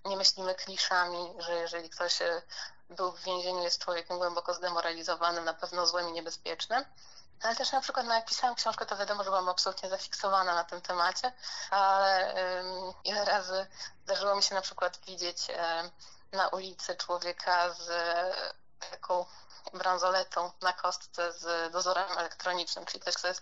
nie 0.05 0.17
myślimy 0.17 0.55
kliszami, 0.55 1.33
że 1.39 1.55
jeżeli 1.55 1.89
ktoś 1.89 2.21
e, 2.21 2.41
był 2.89 3.11
w 3.11 3.23
więzieniu, 3.23 3.63
jest 3.63 3.83
człowiekiem 3.83 4.17
głęboko 4.17 4.53
zdemoralizowanym, 4.53 5.45
na 5.45 5.53
pewno 5.53 5.87
złym 5.87 6.09
i 6.09 6.11
niebezpiecznym, 6.11 6.85
ale 7.41 7.55
też 7.55 7.71
na 7.71 7.81
przykład, 7.81 8.05
no 8.05 8.13
jak 8.13 8.25
pisałam 8.25 8.55
książkę, 8.55 8.85
to 8.85 8.97
wiadomo, 8.97 9.23
że 9.23 9.29
byłam 9.29 9.49
absolutnie 9.49 9.89
zafiksowana 9.89 10.55
na 10.55 10.63
tym 10.63 10.81
temacie, 10.81 11.33
ale 11.71 12.33
um, 12.33 12.93
ile 13.03 13.25
razy 13.25 13.67
zdarzyło 14.03 14.35
mi 14.35 14.43
się 14.43 14.55
na 14.55 14.61
przykład 14.61 14.97
widzieć 15.05 15.47
um, 15.49 15.91
na 16.31 16.47
ulicy 16.47 16.95
człowieka 16.95 17.73
z 17.73 17.89
taką 18.91 19.25
bransoletą 19.73 20.51
na 20.61 20.73
kostce 20.73 21.33
z 21.33 21.71
dozorem 21.71 22.17
elektronicznym, 22.17 22.85
czyli 22.85 22.99
ktoś, 22.99 23.15
kto 23.15 23.27
jest 23.27 23.41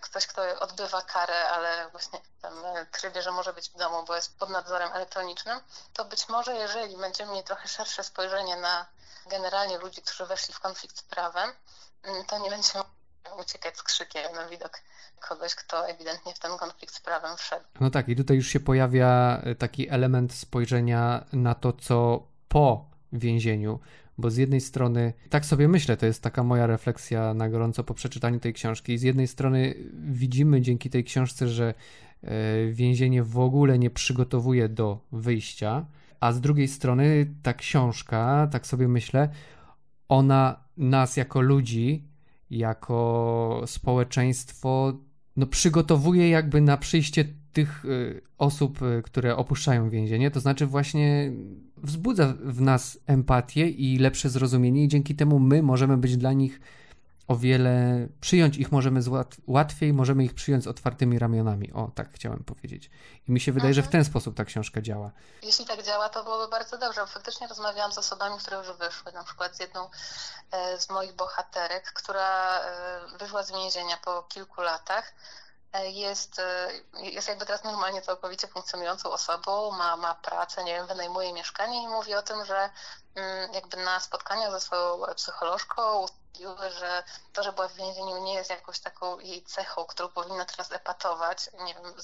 ktoś, 0.00 0.26
kto 0.26 0.60
odbywa 0.60 1.02
karę, 1.02 1.48
ale 1.48 1.88
właśnie 1.90 2.20
w 2.20 2.42
tym 2.42 2.64
trybie, 2.92 3.22
że 3.22 3.32
może 3.32 3.52
być 3.52 3.70
w 3.70 3.76
domu, 3.76 4.02
bo 4.04 4.16
jest 4.16 4.38
pod 4.38 4.50
nadzorem 4.50 4.92
elektronicznym, 4.92 5.60
to 5.92 6.04
być 6.04 6.28
może 6.28 6.54
jeżeli 6.54 6.96
będziemy 6.96 7.32
mieli 7.32 7.44
trochę 7.44 7.68
szersze 7.68 8.04
spojrzenie 8.04 8.56
na 8.56 8.86
generalnie 9.26 9.78
ludzi, 9.78 10.02
którzy 10.02 10.26
weszli 10.26 10.54
w 10.54 10.60
konflikt 10.60 10.98
z 10.98 11.02
prawem, 11.02 11.52
to 12.28 12.38
nie 12.38 12.50
będziemy 12.50 12.84
uciekać 13.40 13.76
z 13.76 13.82
krzykiem 13.82 14.34
na 14.34 14.48
widok 14.48 14.80
kogoś, 15.28 15.54
kto 15.54 15.88
ewidentnie 15.88 16.34
w 16.34 16.38
ten 16.38 16.50
konflikt 16.58 16.94
z 16.94 17.00
prawem 17.00 17.36
wszedł. 17.36 17.64
No 17.80 17.90
tak, 17.90 18.08
i 18.08 18.16
tutaj 18.16 18.36
już 18.36 18.48
się 18.48 18.60
pojawia 18.60 19.40
e, 19.44 19.54
taki 19.54 19.88
element 19.88 20.32
spojrzenia 20.32 21.24
na 21.32 21.54
to, 21.54 21.72
co 21.72 22.26
po 22.48 22.90
więzieniu, 23.12 23.80
bo 24.18 24.30
z 24.30 24.36
jednej 24.36 24.60
strony, 24.60 25.12
tak 25.30 25.44
sobie 25.44 25.68
myślę, 25.68 25.96
to 25.96 26.06
jest 26.06 26.22
taka 26.22 26.42
moja 26.42 26.66
refleksja 26.66 27.34
na 27.34 27.48
gorąco 27.48 27.84
po 27.84 27.94
przeczytaniu 27.94 28.40
tej 28.40 28.52
książki. 28.52 28.98
Z 28.98 29.02
jednej 29.02 29.28
strony 29.28 29.74
widzimy 29.92 30.60
dzięki 30.60 30.90
tej 30.90 31.04
książce, 31.04 31.48
że 31.48 31.74
e, 32.22 32.32
więzienie 32.66 33.22
w 33.22 33.38
ogóle 33.38 33.78
nie 33.78 33.90
przygotowuje 33.90 34.68
do 34.68 34.98
wyjścia, 35.12 35.86
a 36.20 36.32
z 36.32 36.40
drugiej 36.40 36.68
strony 36.68 37.34
ta 37.42 37.54
książka, 37.54 38.48
tak 38.52 38.66
sobie 38.66 38.88
myślę, 38.88 39.28
ona 40.08 40.60
nas 40.76 41.16
jako 41.16 41.40
ludzi 41.40 42.08
jako 42.50 43.62
społeczeństwo 43.66 44.98
no, 45.36 45.46
przygotowuje 45.46 46.28
jakby 46.28 46.60
na 46.60 46.76
przyjście 46.76 47.24
tych 47.52 47.84
y, 47.84 48.22
osób, 48.38 48.82
y, 48.82 49.02
które 49.02 49.36
opuszczają 49.36 49.90
więzienie, 49.90 50.30
to 50.30 50.40
znaczy 50.40 50.66
właśnie 50.66 51.32
wzbudza 51.76 52.34
w 52.44 52.60
nas 52.60 52.98
empatię 53.06 53.68
i 53.68 53.98
lepsze 53.98 54.30
zrozumienie 54.30 54.84
i 54.84 54.88
dzięki 54.88 55.14
temu 55.14 55.38
my 55.38 55.62
możemy 55.62 55.96
być 55.96 56.16
dla 56.16 56.32
nich 56.32 56.60
o 57.28 57.36
wiele, 57.36 58.06
przyjąć 58.20 58.56
ich 58.56 58.72
możemy 58.72 59.00
łatwiej, 59.46 59.92
możemy 59.92 60.24
ich 60.24 60.34
przyjąć 60.34 60.64
z 60.64 60.66
otwartymi 60.66 61.18
ramionami. 61.18 61.72
O, 61.72 61.90
tak 61.94 62.12
chciałem 62.12 62.44
powiedzieć. 62.44 62.90
I 63.28 63.32
mi 63.32 63.40
się 63.40 63.52
wydaje, 63.52 63.74
że 63.74 63.82
w 63.82 63.88
ten 63.88 64.04
sposób 64.04 64.36
ta 64.36 64.44
książka 64.44 64.80
działa. 64.80 65.10
Jeśli 65.42 65.66
tak 65.66 65.82
działa, 65.82 66.08
to 66.08 66.24
byłoby 66.24 66.50
bardzo 66.50 66.78
dobrze. 66.78 67.06
Faktycznie 67.06 67.48
rozmawiałam 67.48 67.92
z 67.92 67.98
osobami, 67.98 68.38
które 68.38 68.56
już 68.56 68.66
wyszły, 68.72 69.12
na 69.12 69.24
przykład 69.24 69.56
z 69.56 69.60
jedną 69.60 69.88
e, 70.50 70.80
z 70.80 70.90
moich 70.90 71.12
bohaterek, 71.12 71.92
która 71.92 72.60
e, 72.60 73.18
wyszła 73.18 73.42
z 73.42 73.52
więzienia 73.52 73.96
po 74.04 74.22
kilku 74.22 74.60
latach 74.60 75.14
e, 75.72 75.90
jest, 75.90 76.40
jest 77.02 77.28
jakby 77.28 77.46
teraz 77.46 77.64
normalnie 77.64 78.02
całkowicie 78.02 78.48
funkcjonującą 78.48 79.10
osobą, 79.10 79.70
ma, 79.70 79.96
ma 79.96 80.14
pracę, 80.14 80.64
nie 80.64 80.74
wiem, 80.74 80.86
wynajmuje 80.86 81.32
mieszkanie 81.32 81.82
i 81.82 81.88
mówi 81.88 82.14
o 82.14 82.22
tym, 82.22 82.44
że 82.44 82.70
mm, 83.14 83.52
jakby 83.54 83.76
na 83.76 84.00
spotkaniach 84.00 84.50
ze 84.50 84.60
swoją 84.60 85.14
psycholożką 85.14 86.06
że 86.68 87.02
to, 87.32 87.42
że 87.42 87.52
była 87.52 87.68
w 87.68 87.74
więzieniu 87.74 88.18
nie 88.18 88.34
jest 88.34 88.50
jakąś 88.50 88.78
taką 88.78 89.18
jej 89.18 89.42
cechą, 89.42 89.84
którą 89.84 90.08
powinna 90.08 90.44
teraz 90.44 90.72
epatować, 90.72 91.50
nie 91.64 91.74
wiem, 91.74 91.94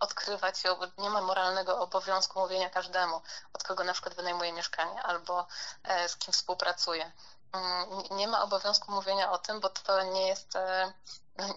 odkrywać 0.00 0.64
ją, 0.64 0.76
nie 0.98 1.10
ma 1.10 1.20
moralnego 1.20 1.78
obowiązku 1.80 2.40
mówienia 2.40 2.70
każdemu, 2.70 3.20
od 3.52 3.62
kogo 3.62 3.84
na 3.84 3.92
przykład 3.92 4.14
wynajmuje 4.14 4.52
mieszkanie 4.52 5.02
albo 5.02 5.46
e, 5.84 6.08
z 6.08 6.16
kim 6.16 6.32
współpracuje. 6.32 7.12
Mm, 7.56 8.18
nie 8.18 8.28
ma 8.28 8.42
obowiązku 8.42 8.92
mówienia 8.92 9.32
o 9.32 9.38
tym, 9.38 9.60
bo 9.60 9.68
to 9.68 10.02
nie 10.02 10.26
jest 10.26 10.56
e, 10.56 10.92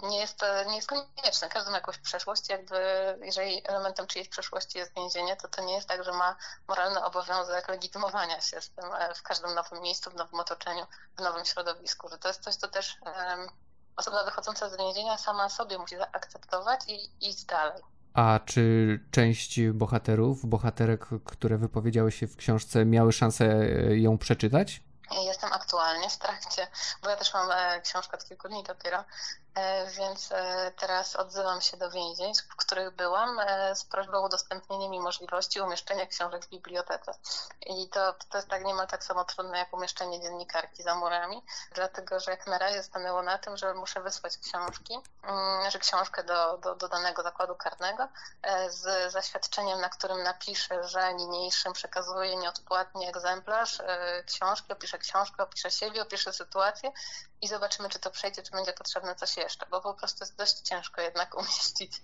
nie 0.09 0.19
jest, 0.19 0.41
nie 0.67 0.75
jest 0.75 0.87
konieczne. 0.87 1.49
Każdy 1.49 1.71
ma 1.71 1.77
jakąś 1.77 1.97
przeszłość, 1.97 2.49
jakby 2.49 2.79
jeżeli 3.23 3.61
elementem 3.67 4.07
czyjejś 4.07 4.29
przeszłości 4.29 4.77
jest 4.77 4.95
więzienie, 4.95 5.35
to 5.35 5.47
to 5.47 5.63
nie 5.63 5.73
jest 5.73 5.87
tak, 5.87 6.03
że 6.03 6.11
ma 6.11 6.35
moralny 6.67 7.03
obowiązek 7.03 7.67
legitymowania 7.67 8.41
się 8.41 8.61
z 8.61 8.69
tym 8.69 8.85
e, 8.85 9.13
w 9.13 9.23
każdym 9.23 9.55
nowym 9.55 9.81
miejscu, 9.81 10.11
w 10.11 10.15
nowym 10.15 10.39
otoczeniu, 10.39 10.85
w 11.17 11.21
nowym 11.21 11.45
środowisku, 11.45 12.09
że 12.09 12.17
to 12.17 12.27
jest 12.27 12.43
coś, 12.43 12.55
co 12.55 12.67
też 12.67 12.97
osoba 13.95 14.23
wychodząca 14.23 14.69
z 14.69 14.77
więzienia 14.77 15.17
sama 15.17 15.49
sobie 15.49 15.77
musi 15.77 15.97
zaakceptować 15.97 16.79
i 16.87 17.29
iść 17.29 17.45
dalej. 17.45 17.83
A 18.13 18.39
czy 18.45 18.99
część 19.11 19.61
bohaterów, 19.73 20.45
bohaterek, 20.45 21.05
które 21.25 21.57
wypowiedziały 21.57 22.11
się 22.11 22.27
w 22.27 22.35
książce, 22.35 22.85
miały 22.85 23.13
szansę 23.13 23.45
ją 23.89 24.17
przeczytać? 24.17 24.81
Jestem 25.11 25.53
aktualnie 25.53 26.09
w 26.09 26.17
trakcie, 26.17 26.67
bo 27.03 27.09
ja 27.09 27.15
też 27.15 27.33
mam 27.33 27.51
e, 27.51 27.81
książkę 27.81 28.17
od 28.17 28.25
kilku 28.25 28.47
dni 28.49 28.63
dopiero, 28.63 29.03
więc 29.97 30.31
e, 30.31 30.71
teraz 30.79 31.15
odzywam 31.15 31.61
się 31.61 31.77
do 31.77 31.91
więzień, 31.91 32.33
w 32.49 32.55
których 32.55 32.95
byłam, 32.95 33.39
z 33.73 33.85
prośbą 33.85 34.17
o 34.17 34.25
udostępnienie 34.25 34.89
mi 34.89 34.99
możliwości 34.99 35.61
umieszczenia 35.61 36.05
książek 36.05 36.45
w 36.45 36.49
bibliotece. 36.49 37.11
I 37.65 37.89
to, 37.89 38.13
to 38.29 38.37
jest 38.37 38.49
tak 38.49 38.63
niemal 38.65 38.87
tak 38.87 39.03
samo 39.03 39.25
trudne 39.25 39.57
jak 39.57 39.73
umieszczenie 39.73 40.21
dziennikarki 40.21 40.83
za 40.83 40.95
murami, 40.95 41.43
dlatego 41.71 42.19
że 42.19 42.31
jak 42.31 42.47
na 42.47 42.57
razie 42.57 42.83
stanęło 42.83 43.21
na 43.21 43.37
tym, 43.37 43.57
że 43.57 43.73
muszę 43.73 44.01
wysłać 44.01 44.37
książki, 44.37 44.99
mm, 45.23 45.71
że 45.71 45.79
książkę 45.79 46.23
do, 46.23 46.57
do, 46.57 46.75
do 46.75 46.87
danego 46.87 47.23
zakładu 47.23 47.55
karnego 47.55 48.07
z 48.69 49.11
zaświadczeniem, 49.11 49.81
na 49.81 49.89
którym 49.89 50.23
napiszę, 50.23 50.87
że 50.87 51.13
niniejszym 51.13 51.73
przekazuję 51.73 52.35
nieodpłatnie 52.35 53.09
egzemplarz 53.09 53.81
książki, 54.25 54.73
opiszę 54.73 54.97
książkę, 54.97 55.43
opiszę 55.43 55.71
siebie, 55.71 56.01
opiszę 56.01 56.33
sytuację 56.33 56.91
i 57.41 57.47
zobaczymy, 57.47 57.89
czy 57.89 57.99
to 57.99 58.11
przejdzie, 58.11 58.43
czy 58.43 58.51
będzie 58.51 58.73
potrzebne 58.73 59.15
coś 59.15 59.37
jeszcze, 59.37 59.65
bo 59.71 59.81
po 59.81 59.93
prostu 59.93 60.23
jest 60.23 60.37
dość 60.37 60.59
ciężko 60.59 61.01
jednak 61.01 61.35
umieścić 61.41 62.01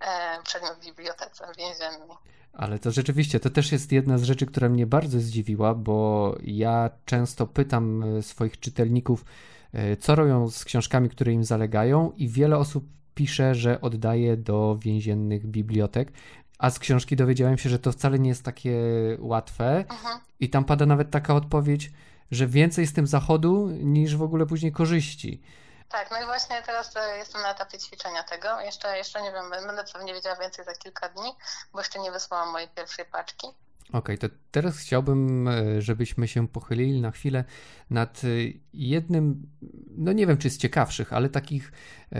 e, 0.00 0.42
przedmiot 0.42 0.78
w 0.78 0.84
bibliotece 0.84 1.46
więziennej. 1.58 2.16
Ale 2.52 2.78
to 2.78 2.90
rzeczywiście, 2.90 3.40
to 3.40 3.50
też 3.50 3.72
jest 3.72 3.92
jedna 3.92 4.18
z 4.18 4.22
rzeczy, 4.22 4.46
która 4.46 4.68
mnie 4.68 4.86
bardzo 4.86 5.20
zdziwiła, 5.20 5.74
bo 5.74 6.34
ja 6.42 6.90
często 7.04 7.46
pytam 7.46 8.02
e, 8.02 8.22
swoich 8.22 8.60
czytelników, 8.60 9.24
e, 9.72 9.96
co 9.96 10.14
robią 10.14 10.50
z 10.50 10.64
książkami, 10.64 11.08
które 11.10 11.32
im 11.32 11.44
zalegają, 11.44 12.12
i 12.16 12.28
wiele 12.28 12.56
osób 12.56 12.84
pisze, 13.14 13.54
że 13.54 13.80
oddaje 13.80 14.36
do 14.36 14.78
więziennych 14.80 15.46
bibliotek. 15.46 16.12
A 16.58 16.70
z 16.70 16.78
książki 16.78 17.16
dowiedziałem 17.16 17.58
się, 17.58 17.68
że 17.70 17.78
to 17.78 17.92
wcale 17.92 18.18
nie 18.18 18.28
jest 18.28 18.44
takie 18.44 18.76
łatwe. 19.18 19.84
Mhm. 19.90 20.20
I 20.40 20.50
tam 20.50 20.64
pada 20.64 20.86
nawet 20.86 21.10
taka 21.10 21.34
odpowiedź, 21.34 21.92
że 22.30 22.46
więcej 22.46 22.86
z 22.86 22.92
tym 22.92 23.06
zachodu 23.06 23.68
niż 23.68 24.16
w 24.16 24.22
ogóle 24.22 24.46
później 24.46 24.72
korzyści. 24.72 25.42
Tak, 25.88 26.10
no 26.10 26.22
i 26.22 26.24
właśnie 26.24 26.62
teraz 26.66 26.94
jestem 27.18 27.42
na 27.42 27.50
etapie 27.50 27.78
ćwiczenia 27.78 28.22
tego. 28.22 28.60
Jeszcze, 28.60 28.98
jeszcze 28.98 29.22
nie 29.22 29.32
wiem, 29.32 29.50
będę 29.50 29.84
pewnie 29.92 30.14
wiedziała 30.14 30.36
więcej 30.36 30.64
za 30.64 30.74
kilka 30.74 31.08
dni, 31.08 31.30
bo 31.72 31.78
jeszcze 31.78 31.98
nie 31.98 32.12
wysłałam 32.12 32.52
mojej 32.52 32.68
pierwszej 32.68 33.04
paczki. 33.04 33.46
Okej, 33.88 33.98
okay, 33.98 34.18
to 34.18 34.36
teraz 34.50 34.78
chciałbym, 34.78 35.48
e, 35.48 35.82
żebyśmy 35.82 36.28
się 36.28 36.48
pochylili 36.48 37.00
na 37.00 37.10
chwilę 37.10 37.44
nad 37.90 38.22
e, 38.24 38.28
jednym, 38.72 39.50
no 39.96 40.12
nie 40.12 40.26
wiem 40.26 40.36
czy 40.36 40.50
z 40.50 40.58
ciekawszych, 40.58 41.12
ale 41.12 41.28
takich 41.28 41.72
e, 42.12 42.18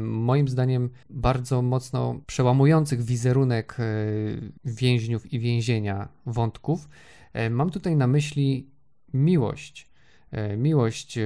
moim 0.00 0.48
zdaniem 0.48 0.90
bardzo 1.10 1.62
mocno 1.62 2.20
przełamujących 2.26 3.02
wizerunek 3.02 3.76
więźniów 4.64 5.32
i 5.32 5.38
więzienia 5.40 6.08
wątków. 6.26 6.88
Mam 7.50 7.70
tutaj 7.70 7.96
na 7.96 8.06
myśli 8.06 8.73
miłość. 9.14 9.88
Miłość 10.56 11.18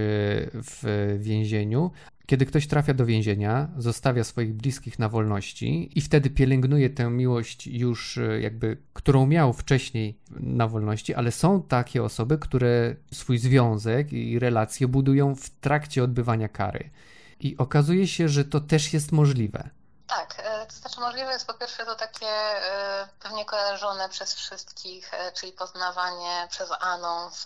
w 0.52 1.16
więzieniu, 1.18 1.90
kiedy 2.28 2.46
ktoś 2.46 2.66
trafia 2.66 2.94
do 2.94 3.06
więzienia, 3.06 3.68
zostawia 3.78 4.24
swoich 4.24 4.54
bliskich 4.54 4.98
na 4.98 5.08
wolności 5.08 5.90
i 5.94 6.00
wtedy 6.00 6.30
pielęgnuje 6.30 6.90
tę 6.90 7.10
miłość 7.10 7.66
już 7.66 8.18
e, 8.18 8.40
jakby, 8.40 8.76
którą 8.92 9.26
miał 9.26 9.52
wcześniej 9.52 10.18
na 10.40 10.68
wolności, 10.68 11.14
ale 11.14 11.32
są 11.32 11.62
takie 11.62 12.02
osoby, 12.02 12.38
które 12.38 12.96
swój 13.12 13.38
związek 13.38 14.12
i 14.12 14.38
relacje 14.38 14.88
budują 14.88 15.34
w 15.34 15.50
trakcie 15.50 16.04
odbywania 16.04 16.48
kary. 16.48 16.90
I 17.40 17.56
okazuje 17.56 18.06
się, 18.06 18.28
że 18.28 18.44
to 18.44 18.60
też 18.60 18.92
jest 18.92 19.12
możliwe. 19.12 19.70
Tak, 20.08 20.34
e, 20.38 20.66
to 20.66 20.72
znaczy 20.72 21.00
możliwe 21.00 21.32
jest 21.32 21.46
po 21.46 21.54
pierwsze 21.54 21.86
to 21.86 21.94
takie 21.94 22.28
e, 22.28 23.08
pewnie 23.20 23.44
kojarzone 23.44 24.08
przez 24.08 24.34
wszystkich, 24.34 25.10
czyli 25.34 25.52
poznawanie 25.52 26.46
przez 26.50 26.70
anons, 26.80 27.44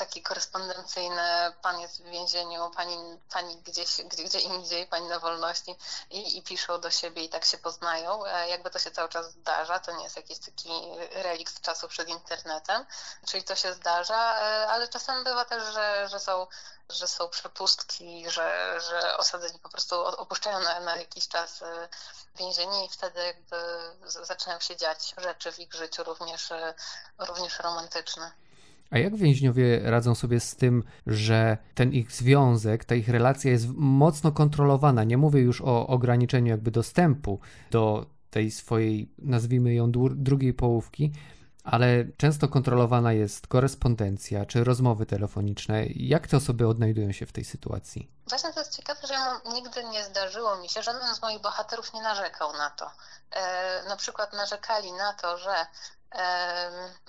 taki 0.00 0.22
korespondencyjny, 0.22 1.52
pan 1.62 1.80
jest 1.80 2.02
w 2.02 2.04
więzieniu, 2.04 2.70
pani, 2.76 2.96
pani 3.32 3.56
gdzieś, 3.56 4.02
gdzie, 4.02 4.24
gdzie 4.24 4.38
indziej, 4.40 4.86
pani 4.86 5.08
na 5.08 5.18
wolności 5.18 5.76
i, 6.10 6.38
i 6.38 6.42
piszą 6.42 6.80
do 6.80 6.90
siebie 6.90 7.24
i 7.24 7.28
tak 7.28 7.44
się 7.44 7.58
poznają. 7.58 8.26
E, 8.26 8.48
jakby 8.48 8.70
to 8.70 8.78
się 8.78 8.90
cały 8.90 9.08
czas 9.08 9.32
zdarza, 9.32 9.78
to 9.78 9.92
nie 9.96 10.04
jest 10.04 10.16
jakiś 10.16 10.38
taki 10.38 10.70
relikt 11.12 11.56
z 11.56 11.60
czasów 11.60 11.90
przed 11.90 12.08
internetem, 12.08 12.86
czyli 13.26 13.42
to 13.44 13.56
się 13.56 13.72
zdarza, 13.72 14.40
e, 14.40 14.68
ale 14.68 14.88
czasem 14.88 15.24
bywa 15.24 15.44
też, 15.44 15.74
że, 15.74 16.08
że 16.08 16.20
są 16.20 16.46
że 16.88 17.08
są 17.08 17.28
przepustki, 17.28 18.30
że, 18.30 18.78
że 18.90 19.16
osadzeni 19.16 19.58
po 19.58 19.68
prostu 19.68 20.00
opuszczają 20.04 20.60
na, 20.60 20.80
na 20.80 20.96
jakiś 20.96 21.28
czas 21.28 21.62
e, 21.62 21.88
więzienie 22.34 22.86
i 22.86 22.88
wtedy 22.88 23.24
jakby 23.24 23.56
zaczynają 24.06 24.60
się 24.60 24.76
dziać 24.76 25.14
rzeczy 25.18 25.52
w 25.52 25.58
ich 25.58 25.74
życiu 25.74 26.04
również, 26.04 26.52
również 27.18 27.58
romantyczne. 27.58 28.32
A 28.90 28.98
jak 28.98 29.16
więźniowie 29.16 29.80
radzą 29.84 30.14
sobie 30.14 30.40
z 30.40 30.56
tym, 30.56 30.82
że 31.06 31.58
ten 31.74 31.92
ich 31.92 32.12
związek, 32.12 32.84
ta 32.84 32.94
ich 32.94 33.08
relacja 33.08 33.50
jest 33.50 33.66
mocno 33.74 34.32
kontrolowana? 34.32 35.04
Nie 35.04 35.16
mówię 35.16 35.40
już 35.40 35.60
o 35.60 35.86
ograniczeniu 35.86 36.48
jakby 36.48 36.70
dostępu 36.70 37.40
do 37.70 38.06
tej 38.30 38.50
swojej, 38.50 39.12
nazwijmy 39.18 39.74
ją 39.74 39.92
drugiej 40.14 40.54
połówki, 40.54 41.12
ale 41.64 42.04
często 42.16 42.48
kontrolowana 42.48 43.12
jest 43.12 43.46
korespondencja 43.46 44.46
czy 44.46 44.64
rozmowy 44.64 45.06
telefoniczne. 45.06 45.86
Jak 45.86 46.26
te 46.26 46.36
osoby 46.36 46.68
odnajdują 46.68 47.12
się 47.12 47.26
w 47.26 47.32
tej 47.32 47.44
sytuacji? 47.44 48.10
Właśnie 48.28 48.52
to 48.52 48.60
jest 48.60 48.76
ciekawe, 48.76 49.00
że 49.08 49.14
nigdy 49.54 49.84
nie 49.84 50.04
zdarzyło 50.04 50.56
mi 50.56 50.68
się, 50.68 50.82
żaden 50.82 51.14
z 51.14 51.22
moich 51.22 51.40
bohaterów 51.40 51.94
nie 51.94 52.02
narzekał 52.02 52.52
na 52.52 52.70
to. 52.70 52.90
E, 53.30 53.88
na 53.88 53.96
przykład 53.96 54.32
narzekali 54.32 54.92
na 54.92 55.12
to, 55.12 55.38
że 55.38 55.54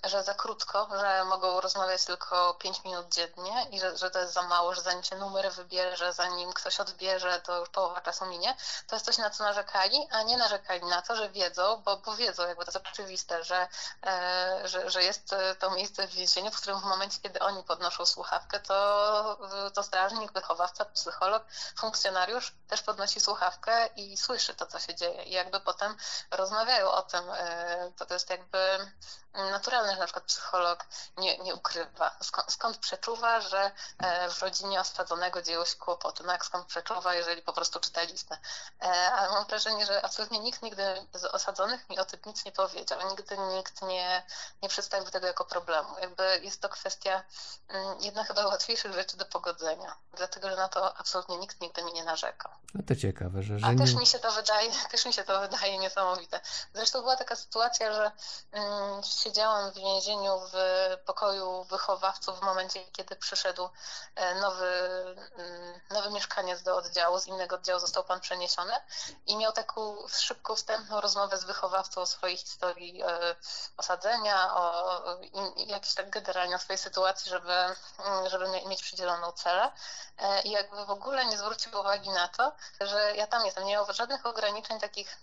że 0.03 0.23
za 0.23 0.33
krótko, 0.33 0.87
że 0.99 1.23
mogą 1.25 1.61
rozmawiać 1.61 2.05
tylko 2.05 2.53
5 2.53 2.83
minut 2.83 3.13
dziennie 3.13 3.67
i 3.71 3.79
że, 3.79 3.97
że 3.97 4.11
to 4.11 4.19
jest 4.19 4.33
za 4.33 4.41
mało, 4.41 4.75
że 4.75 4.81
zanim 4.81 5.03
się 5.03 5.15
numer 5.15 5.51
wybierze, 5.51 6.13
zanim 6.13 6.53
ktoś 6.53 6.79
odbierze, 6.79 7.41
to 7.41 7.59
już 7.59 7.69
połowa 7.69 8.01
czasu 8.01 8.25
minie. 8.25 8.55
To 8.87 8.95
jest 8.95 9.05
coś, 9.05 9.17
na 9.17 9.29
co 9.29 9.43
narzekali, 9.43 10.07
a 10.11 10.23
nie 10.23 10.37
narzekali 10.37 10.85
na 10.85 11.01
to, 11.01 11.15
że 11.15 11.29
wiedzą, 11.29 11.81
bo, 11.85 11.97
bo 11.97 12.15
wiedzą, 12.15 12.47
jakby 12.47 12.65
to 12.65 12.71
jest 12.71 12.87
oczywiste, 12.87 13.43
że, 13.43 13.67
e, 14.05 14.61
że, 14.67 14.89
że 14.89 15.03
jest 15.03 15.35
to 15.59 15.71
miejsce 15.71 16.07
w 16.07 16.11
więzieniu, 16.11 16.51
w 16.51 16.61
którym 16.61 16.79
w 16.79 16.83
momencie, 16.83 17.19
kiedy 17.21 17.39
oni 17.39 17.63
podnoszą 17.63 18.05
słuchawkę, 18.05 18.59
to, 18.59 19.37
to 19.73 19.83
strażnik, 19.83 20.31
wychowawca, 20.31 20.85
psycholog, 20.85 21.43
funkcjonariusz 21.77 22.53
też 22.67 22.81
podnosi 22.81 23.19
słuchawkę 23.19 23.87
i 23.95 24.17
słyszy 24.17 24.53
to, 24.53 24.65
co 24.65 24.79
się 24.79 24.95
dzieje. 24.95 25.23
I 25.23 25.31
jakby 25.31 25.59
potem 25.59 25.97
rozmawiają 26.31 26.91
o 26.91 27.01
tym. 27.01 27.29
E, 27.29 27.91
to, 27.97 28.05
to 28.05 28.13
jest 28.13 28.29
jakby 28.29 28.90
naturalne, 29.33 29.93
że 29.93 29.99
na 29.99 30.05
przykład 30.05 30.25
psycholog 30.25 30.85
nie, 31.17 31.37
nie 31.37 31.55
ukrywa. 31.55 32.15
Skąd, 32.21 32.51
skąd 32.51 32.77
przeczuwa, 32.77 33.41
że 33.41 33.71
e, 33.97 34.29
w 34.29 34.41
rodzinie 34.41 34.79
osadzonego 34.79 35.41
dzieją 35.41 35.65
się 35.65 35.75
kłopoty? 35.75 36.23
No 36.23 36.31
jak 36.31 36.45
skąd 36.45 36.65
przeczuwa, 36.65 37.15
jeżeli 37.15 37.41
po 37.41 37.53
prostu 37.53 37.79
czyta 37.79 38.01
listę? 38.03 38.37
E, 38.81 38.87
ale 39.11 39.29
mam 39.29 39.45
wrażenie, 39.45 39.85
że 39.85 40.05
absolutnie 40.05 40.39
nikt 40.39 40.61
nigdy 40.61 40.83
z 41.13 41.25
osadzonych 41.25 41.89
mi 41.89 41.99
o 41.99 42.05
tym 42.05 42.19
nic 42.25 42.45
nie 42.45 42.51
powiedział. 42.51 43.09
Nigdy 43.09 43.37
nikt 43.37 43.81
nie, 43.81 44.23
nie 44.61 44.69
przedstawił 44.69 45.11
tego 45.11 45.27
jako 45.27 45.45
problemu. 45.45 45.99
Jakby 46.01 46.39
jest 46.43 46.61
to 46.61 46.69
kwestia 46.69 47.23
mm, 47.67 47.99
jedna 48.01 48.23
chyba 48.23 48.47
łatwiejszych 48.47 48.93
rzeczy 48.93 49.17
do 49.17 49.25
pogodzenia. 49.25 49.95
Dlatego, 50.13 50.49
że 50.49 50.55
na 50.55 50.67
to 50.67 50.97
absolutnie 50.97 51.37
nikt 51.37 51.61
nigdy 51.61 51.83
mi 51.83 51.93
nie 51.93 52.03
narzekał. 52.03 52.51
No 52.73 52.81
to 52.87 52.95
ciekawe, 52.95 53.43
że... 53.43 53.59
że 53.59 53.65
A 53.65 53.75
też 53.75 53.93
mi 53.93 54.07
się 54.07 54.19
to 54.19 54.31
wydaje, 54.31 54.71
też 54.91 55.05
mi 55.05 55.13
się 55.13 55.23
to 55.23 55.39
wydaje 55.39 55.77
niesamowite. 55.77 56.39
Zresztą 56.73 57.01
była 57.01 57.15
taka 57.15 57.35
sytuacja, 57.35 57.93
że 57.93 58.11
mm, 58.51 58.80
siedziałam 59.03 59.71
w 59.71 59.75
więzieniu 59.75 60.39
w 60.39 60.55
pokoju 61.05 61.63
wychowawców 61.63 62.39
w 62.39 62.41
momencie, 62.41 62.85
kiedy 62.91 63.15
przyszedł 63.15 63.69
e, 64.15 64.35
nowy, 64.35 64.65
mm, 65.37 65.81
nowy 65.89 66.11
mieszkaniec 66.11 66.63
do 66.63 66.75
oddziału, 66.75 67.19
z 67.19 67.27
innego 67.27 67.55
oddziału 67.55 67.79
został 67.79 68.03
pan 68.03 68.19
przeniesiony 68.19 68.73
i 69.27 69.37
miał 69.37 69.51
taką 69.51 70.07
szybką, 70.07 70.55
wstępną 70.55 71.01
rozmowę 71.01 71.37
z 71.37 71.43
wychowawcą 71.43 72.01
o 72.01 72.05
swojej 72.05 72.37
historii 72.37 73.03
e, 73.03 73.35
osadzenia, 73.77 74.55
o 74.55 75.01
jakiejś 75.57 75.93
tak 75.93 76.09
generalnie 76.09 76.55
o 76.55 76.59
swojej 76.59 76.77
sytuacji, 76.77 77.29
żeby, 77.29 77.53
mm, 77.53 78.29
żeby 78.29 78.45
mieć 78.65 78.83
przydzieloną 78.83 79.31
celę. 79.31 79.71
E, 80.17 80.41
I 80.41 80.51
jakby 80.51 80.85
w 80.85 80.91
ogóle 80.91 81.25
nie 81.25 81.37
zwrócił 81.37 81.79
uwagi 81.79 82.09
na 82.09 82.27
to, 82.27 82.51
że 82.81 83.15
ja 83.15 83.27
tam 83.27 83.45
jestem. 83.45 83.65
Nie 83.65 83.73
miał 83.73 83.93
żadnych 83.93 84.25
ograniczeń 84.25 84.79
takich 84.79 85.17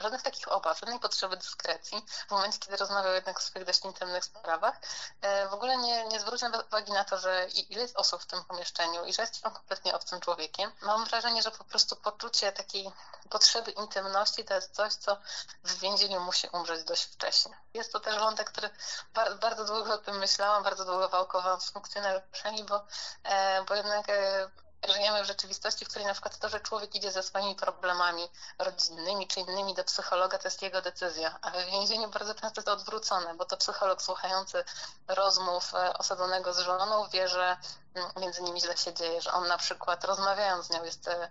żadnych 0.00 0.22
takich 0.22 0.52
obaw, 0.52 0.80
żadnej 0.80 1.00
potrzeby 1.00 1.36
dyskrecji 1.36 2.06
w 2.28 2.30
momencie, 2.30 2.58
kiedy 2.58 2.76
rozmawiał 2.76 3.14
jednak 3.14 3.38
o 3.38 3.40
swoich 3.40 3.64
dość 3.64 3.84
intymnych 3.84 4.24
sprawach. 4.24 4.74
E, 5.22 5.48
w 5.48 5.54
ogóle 5.54 5.76
nie, 5.76 6.04
nie 6.04 6.20
zwrócił 6.20 6.48
uwagi 6.66 6.92
na 6.92 7.04
to, 7.04 7.18
że 7.18 7.46
ile 7.68 7.82
jest 7.82 7.96
osób 7.96 8.22
w 8.22 8.26
tym 8.26 8.44
pomieszczeniu 8.44 9.04
i 9.04 9.12
że 9.12 9.22
jest 9.22 9.46
on 9.46 9.52
kompletnie 9.52 9.94
obcym 9.94 10.20
człowiekiem. 10.20 10.72
Mam 10.82 11.04
wrażenie, 11.04 11.42
że 11.42 11.50
po 11.50 11.64
prostu 11.64 11.96
poczucie 11.96 12.52
takiej 12.52 12.92
potrzeby 13.30 13.70
intymności 13.70 14.44
to 14.44 14.54
jest 14.54 14.74
coś, 14.74 14.94
co 14.94 15.16
w 15.64 15.78
więzieniu 15.78 16.20
musi 16.20 16.48
umrzeć 16.48 16.84
dość 16.84 17.04
wcześnie. 17.04 17.56
Jest 17.74 17.92
to 17.92 18.00
też 18.00 18.18
wątek, 18.18 18.50
który 18.50 18.70
bardzo, 19.14 19.38
bardzo 19.38 19.64
długo 19.64 19.94
o 19.94 19.98
tym 19.98 20.18
myślałam, 20.18 20.62
bardzo 20.62 20.84
długo 20.84 21.08
wałkowałam 21.08 21.60
z 21.60 21.70
funkcjonariuszami, 21.70 22.64
bo, 22.64 22.86
e, 23.24 23.64
bo 23.64 23.74
jednak 23.74 24.08
e, 24.08 24.50
żyjemy 24.92 25.22
w 25.22 25.26
rzeczywistości, 25.26 25.84
w 25.84 25.88
której 25.88 26.06
na 26.06 26.12
przykład 26.12 26.38
to, 26.38 26.48
że 26.48 26.60
człowiek 26.60 26.94
idzie 26.94 27.12
ze 27.12 27.22
swoimi 27.22 27.54
problemami 27.54 28.28
rodzinnymi 28.58 29.26
czy 29.26 29.40
innymi 29.40 29.74
do 29.74 29.84
psychologa, 29.84 30.38
to 30.38 30.48
jest 30.48 30.62
jego 30.62 30.82
decyzja. 30.82 31.38
A 31.42 31.50
w 31.50 31.66
więzieniu 31.66 32.08
bardzo 32.08 32.34
często 32.34 32.60
jest 32.60 32.66
to 32.66 32.72
odwrócone, 32.72 33.34
bo 33.34 33.44
to 33.44 33.56
psycholog 33.56 34.02
słuchający 34.02 34.64
rozmów 35.08 35.74
e, 35.74 35.98
osadzonego 35.98 36.54
z 36.54 36.58
żoną 36.58 37.08
wie, 37.08 37.28
że 37.28 37.56
mm, 37.94 38.10
między 38.16 38.42
nimi 38.42 38.60
źle 38.60 38.76
się 38.76 38.94
dzieje, 38.94 39.20
że 39.20 39.32
on 39.32 39.48
na 39.48 39.58
przykład 39.58 40.04
rozmawiając 40.04 40.66
z 40.66 40.70
nią 40.70 40.84
jest 40.84 41.08
e, 41.08 41.28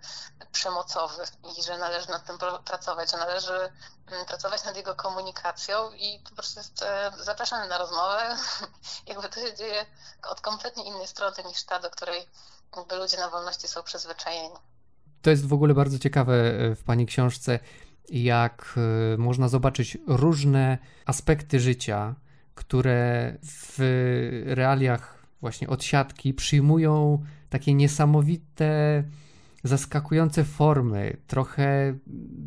przemocowy 0.52 1.24
i 1.58 1.62
że 1.62 1.78
należy 1.78 2.10
nad 2.10 2.26
tym 2.26 2.38
pracować, 2.64 3.10
że 3.10 3.16
należy 3.16 3.72
mm, 4.06 4.26
pracować 4.26 4.64
nad 4.64 4.76
jego 4.76 4.94
komunikacją 4.94 5.92
i 5.92 6.18
po 6.18 6.34
prostu 6.34 6.58
jest 6.58 6.82
e, 6.82 7.12
zapraszany 7.18 7.66
na 7.66 7.78
rozmowę. 7.78 8.36
Jakby 9.06 9.28
to 9.28 9.40
się 9.40 9.54
dzieje 9.54 9.86
od 10.22 10.40
kompletnie 10.40 10.84
innej 10.84 11.06
strony 11.06 11.44
niż 11.44 11.64
ta, 11.64 11.78
do 11.78 11.90
której 11.90 12.28
jakby 12.76 12.96
ludzie 12.96 13.16
na 13.16 13.30
wolności 13.30 13.68
są 13.68 13.82
przyzwyczajeni. 13.82 14.54
To 15.22 15.30
jest 15.30 15.46
w 15.46 15.52
ogóle 15.52 15.74
bardzo 15.74 15.98
ciekawe 15.98 16.34
e, 16.34 16.74
w 16.74 16.84
Pani 16.84 17.06
książce, 17.06 17.58
jak 18.08 18.74
e, 19.14 19.16
można 19.16 19.48
zobaczyć 19.48 19.98
różne 20.06 20.78
aspekty 21.06 21.60
życia, 21.60 22.14
które 22.54 23.34
w 23.42 23.78
realiach 24.46 25.24
właśnie 25.40 25.68
odsiadki 25.68 26.34
przyjmują 26.34 27.24
takie 27.50 27.74
niesamowite, 27.74 29.04
zaskakujące 29.64 30.44
formy, 30.44 31.16
trochę 31.26 31.98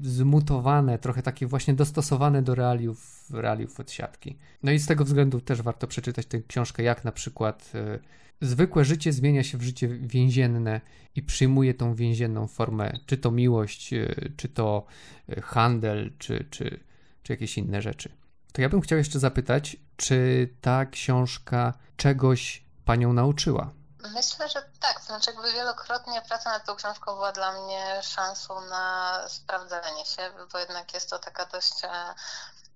zmutowane, 0.01 0.99
trochę 0.99 1.21
takie 1.21 1.47
właśnie 1.47 1.73
dostosowane 1.73 2.41
do 2.41 2.55
realiów, 2.55 3.29
realiów 3.33 3.79
odsiadki. 3.79 4.37
No 4.63 4.71
i 4.71 4.79
z 4.79 4.85
tego 4.85 5.05
względu 5.05 5.41
też 5.41 5.61
warto 5.61 5.87
przeczytać 5.87 6.25
tę 6.25 6.41
książkę, 6.41 6.83
jak 6.83 7.03
na 7.03 7.11
przykład 7.11 7.71
e, 7.75 7.99
zwykłe 8.41 8.85
życie 8.85 9.13
zmienia 9.13 9.43
się 9.43 9.57
w 9.57 9.61
życie 9.61 9.87
więzienne 9.87 10.81
i 11.15 11.21
przyjmuje 11.21 11.73
tą 11.73 11.93
więzienną 11.93 12.47
formę, 12.47 12.93
czy 13.05 13.17
to 13.17 13.31
miłość, 13.31 13.93
e, 13.93 14.15
czy 14.37 14.49
to 14.49 14.85
e, 15.29 15.41
handel, 15.41 16.11
czy, 16.17 16.45
czy, 16.49 16.79
czy 17.23 17.33
jakieś 17.33 17.57
inne 17.57 17.81
rzeczy. 17.81 18.09
To 18.51 18.61
ja 18.61 18.69
bym 18.69 18.81
chciał 18.81 18.97
jeszcze 18.97 19.19
zapytać, 19.19 19.77
czy 19.97 20.49
ta 20.61 20.85
książka 20.85 21.73
czegoś 21.97 22.63
panią 22.85 23.13
nauczyła? 23.13 23.76
Myślę, 24.13 24.49
że 24.49 24.61
tak. 24.79 25.01
Znaczy, 25.01 25.31
jakby 25.31 25.51
wielokrotnie 25.51 26.21
praca 26.21 26.49
nad 26.49 26.65
tą 26.65 26.75
książką 26.75 27.13
była 27.13 27.31
dla 27.31 27.51
mnie 27.51 28.01
szansą 28.03 28.61
na 28.61 29.23
sprawdzenie 29.29 30.05
się, 30.05 30.31
bo 30.51 30.59
jednak 30.59 30.93
jest 30.93 31.09
to 31.09 31.19
taka 31.19 31.45
dość 31.45 31.73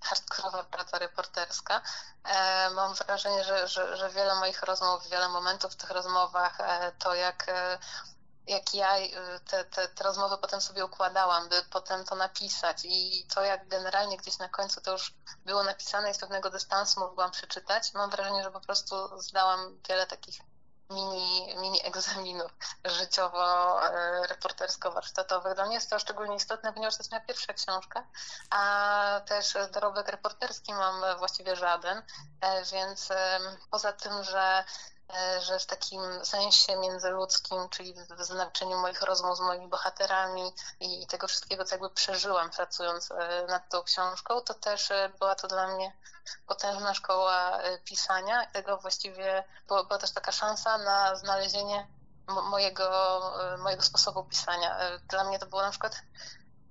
hardkorowa 0.02 0.64
praca 0.64 1.00
reporterska. 1.00 1.82
Mam 2.76 2.94
wrażenie, 2.94 3.44
że, 3.44 3.68
że, 3.68 3.98
że 3.98 4.10
wiele 4.10 4.36
moich 4.36 4.64
rozmów, 4.64 5.10
wiele 5.10 5.30
momentów 5.30 5.74
w 5.74 5.76
tych 5.76 5.90
rozmowach, 5.90 6.58
to 7.00 7.16
jak 7.16 7.52
jak 8.48 8.74
ja 8.74 8.96
te, 9.46 9.66
te, 9.66 9.88
te 9.88 10.04
rozmowy 10.04 10.38
potem 10.38 10.62
sobie 10.62 10.86
układałam, 10.86 11.50
by 11.50 11.64
potem 11.70 12.06
to 12.06 12.16
napisać 12.16 12.82
i 12.84 13.26
to 13.36 13.44
jak 13.44 13.68
generalnie 13.68 14.18
gdzieś 14.18 14.38
na 14.38 14.50
końcu 14.50 14.82
to 14.82 14.92
już 14.92 15.14
było 15.46 15.64
napisane 15.64 16.12
i 16.12 16.14
z 16.14 16.18
pewnego 16.18 16.50
dystansu 16.50 17.00
mogłam 17.00 17.32
przeczytać, 17.32 17.94
mam 17.94 18.10
wrażenie, 18.10 18.44
że 18.44 18.52
po 18.52 18.62
prostu 18.62 19.22
zdałam 19.22 19.80
wiele 19.90 20.08
takich 20.08 20.51
mini, 20.92 21.56
mini 21.58 21.86
egzaminów 21.86 22.52
życiowo-reportersko-warsztatowych. 22.86 25.56
Dla 25.56 25.66
mnie 25.66 25.76
jest 25.76 25.90
to 25.90 26.00
szczególnie 26.00 26.36
istotne, 26.36 26.74
ponieważ 26.74 26.98
to 26.98 27.00
jest 27.00 27.12
moja 27.12 27.26
pierwsza 27.26 27.54
książka, 27.54 28.04
a 28.50 29.22
też 29.26 29.54
dorobek 29.74 30.08
reporterski 30.08 30.74
mam 30.74 31.18
właściwie 31.18 31.56
żaden, 31.56 32.02
e, 32.42 32.64
więc 32.64 33.10
poza 33.72 33.94
tym, 33.94 34.24
że 34.24 34.64
E, 35.01 35.01
że 35.42 35.60
w 35.60 35.66
takim 35.66 36.26
sensie 36.26 36.78
międzyludzkim, 36.78 37.70
czyli 37.70 37.94
w 38.18 38.24
znaczeniu 38.24 38.78
moich 38.78 39.02
rozmów 39.02 39.38
z 39.38 39.42
moimi 39.42 39.68
bohaterami 39.68 40.54
i 40.80 41.08
tego 41.08 41.28
wszystkiego, 41.28 41.66
co 41.66 41.76
jakby 41.76 41.90
przeżyłam 41.90 42.50
pracując 42.50 43.12
e, 43.12 43.46
nad 43.48 43.70
tą 43.70 43.84
książką, 43.84 44.42
to 44.42 44.54
też 44.54 44.92
e, 44.92 45.12
była 45.20 45.36
to 45.36 45.48
dla 45.48 45.68
mnie 45.68 45.94
potężna 46.48 46.94
szkoła 46.94 47.60
pisania. 47.86 48.46
Tego 48.46 48.78
właściwie 48.78 49.44
była, 49.68 49.84
była 49.84 50.00
też 50.00 50.12
taka 50.12 50.32
szansa 50.32 50.78
na 50.78 51.16
znalezienie 51.16 51.88
mojego, 52.28 53.22
mojego 53.58 53.84
sposobu 53.84 54.24
pisania. 54.24 54.80
Dla 55.10 55.24
mnie 55.24 55.40
to 55.40 55.46
było 55.46 55.62
na 55.62 55.70
przykład 55.70 56.02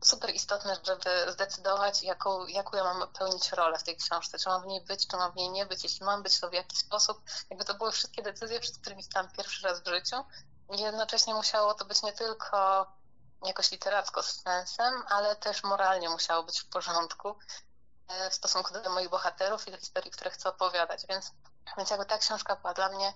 super 0.04 0.34
istotne, 0.34 0.76
żeby 0.84 1.32
zdecydować, 1.32 2.02
jaką, 2.02 2.46
jaką 2.46 2.76
ja 2.76 2.84
mam 2.84 3.08
pełnić 3.08 3.52
rolę 3.52 3.78
w 3.78 3.82
tej 3.82 3.96
książce. 3.96 4.38
Czy 4.38 4.48
mam 4.48 4.62
w 4.62 4.66
niej 4.66 4.80
być, 4.80 5.06
czy 5.06 5.16
mam 5.16 5.32
w 5.32 5.36
niej 5.36 5.50
nie 5.50 5.66
być, 5.66 5.82
jeśli 5.84 6.06
mam 6.06 6.22
być, 6.22 6.40
to 6.40 6.50
w 6.50 6.52
jaki 6.52 6.76
sposób. 6.76 7.22
Jakby 7.50 7.64
to 7.64 7.74
były 7.74 7.92
wszystkie 7.92 8.22
decyzje, 8.22 8.60
przed 8.60 8.78
którymi 8.78 9.02
stałam 9.02 9.30
pierwszy 9.30 9.66
raz 9.66 9.80
w 9.80 9.88
życiu. 9.88 10.16
Jednocześnie 10.70 11.34
musiało 11.34 11.74
to 11.74 11.84
być 11.84 12.02
nie 12.02 12.12
tylko 12.12 12.86
jakoś 13.44 13.70
literacko 13.70 14.22
z 14.22 14.42
sensem, 14.42 15.02
ale 15.08 15.36
też 15.36 15.62
moralnie 15.62 16.08
musiało 16.08 16.42
być 16.42 16.60
w 16.60 16.68
porządku 16.68 17.38
e, 18.08 18.30
w 18.30 18.34
stosunku 18.34 18.74
do 18.74 18.90
moich 18.90 19.08
bohaterów 19.08 19.68
i 19.68 19.70
do 19.70 19.78
historii, 19.78 20.10
które 20.10 20.30
chcę 20.30 20.48
opowiadać. 20.48 21.06
Więc, 21.08 21.32
więc 21.76 21.90
jakby 21.90 22.06
ta 22.06 22.18
książka 22.18 22.56
była 22.56 22.74
dla 22.74 22.88
mnie 22.88 23.14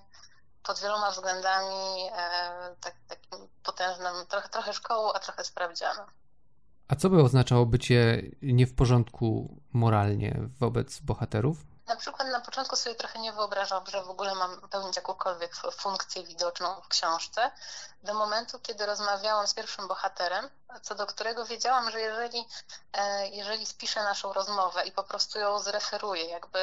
pod 0.62 0.80
wieloma 0.80 1.10
względami 1.10 2.10
e, 2.12 2.76
tak, 2.80 2.94
takim 3.08 3.48
potężnym, 3.62 4.26
trochę, 4.26 4.48
trochę 4.48 4.72
szkołą, 4.72 5.12
a 5.12 5.18
trochę 5.18 5.44
sprawdzianem. 5.44 6.06
A 6.94 6.96
co 6.96 7.10
by 7.10 7.22
oznaczało 7.22 7.66
bycie 7.66 8.22
nie 8.42 8.66
w 8.66 8.74
porządku 8.74 9.56
moralnie 9.72 10.36
wobec 10.60 11.00
bohaterów? 11.00 11.56
Na 11.86 11.96
przykład 11.96 12.28
na 12.28 12.40
początku 12.40 12.76
sobie 12.76 12.94
trochę 12.94 13.18
nie 13.18 13.32
wyobrażam, 13.32 13.86
że 13.86 14.02
w 14.02 14.10
ogóle 14.10 14.34
mam 14.34 14.60
pełnić 14.60 14.96
jakąkolwiek 14.96 15.56
funkcję 15.56 16.24
widoczną 16.24 16.80
w 16.80 16.88
książce. 16.88 17.50
Do 18.02 18.14
momentu, 18.14 18.58
kiedy 18.62 18.86
rozmawiałam 18.86 19.46
z 19.46 19.54
pierwszym 19.54 19.88
bohaterem, 19.88 20.48
co 20.82 20.94
do 20.94 21.06
którego 21.06 21.44
wiedziałam, 21.44 21.90
że 21.90 22.00
jeżeli, 22.00 22.44
e, 22.92 23.28
jeżeli 23.28 23.66
spiszę 23.66 24.02
naszą 24.02 24.32
rozmowę 24.32 24.86
i 24.86 24.92
po 24.92 25.02
prostu 25.02 25.38
ją 25.38 25.58
zreferuję, 25.58 26.24
jakby 26.24 26.58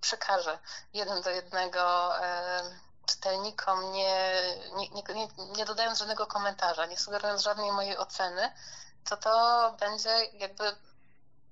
przekażę 0.00 0.58
jeden 0.92 1.22
do 1.22 1.30
jednego 1.30 2.16
e, 2.24 2.62
czytelnikom, 3.06 3.92
nie, 3.92 4.42
nie, 4.76 5.14
nie, 5.14 5.28
nie 5.56 5.64
dodając 5.64 5.98
żadnego 5.98 6.26
komentarza, 6.26 6.86
nie 6.86 6.96
sugerując 6.96 7.42
żadnej 7.42 7.72
mojej 7.72 7.98
oceny, 7.98 8.52
to 9.08 9.16
to 9.16 9.76
będzie 9.80 10.24
jakby 10.32 10.76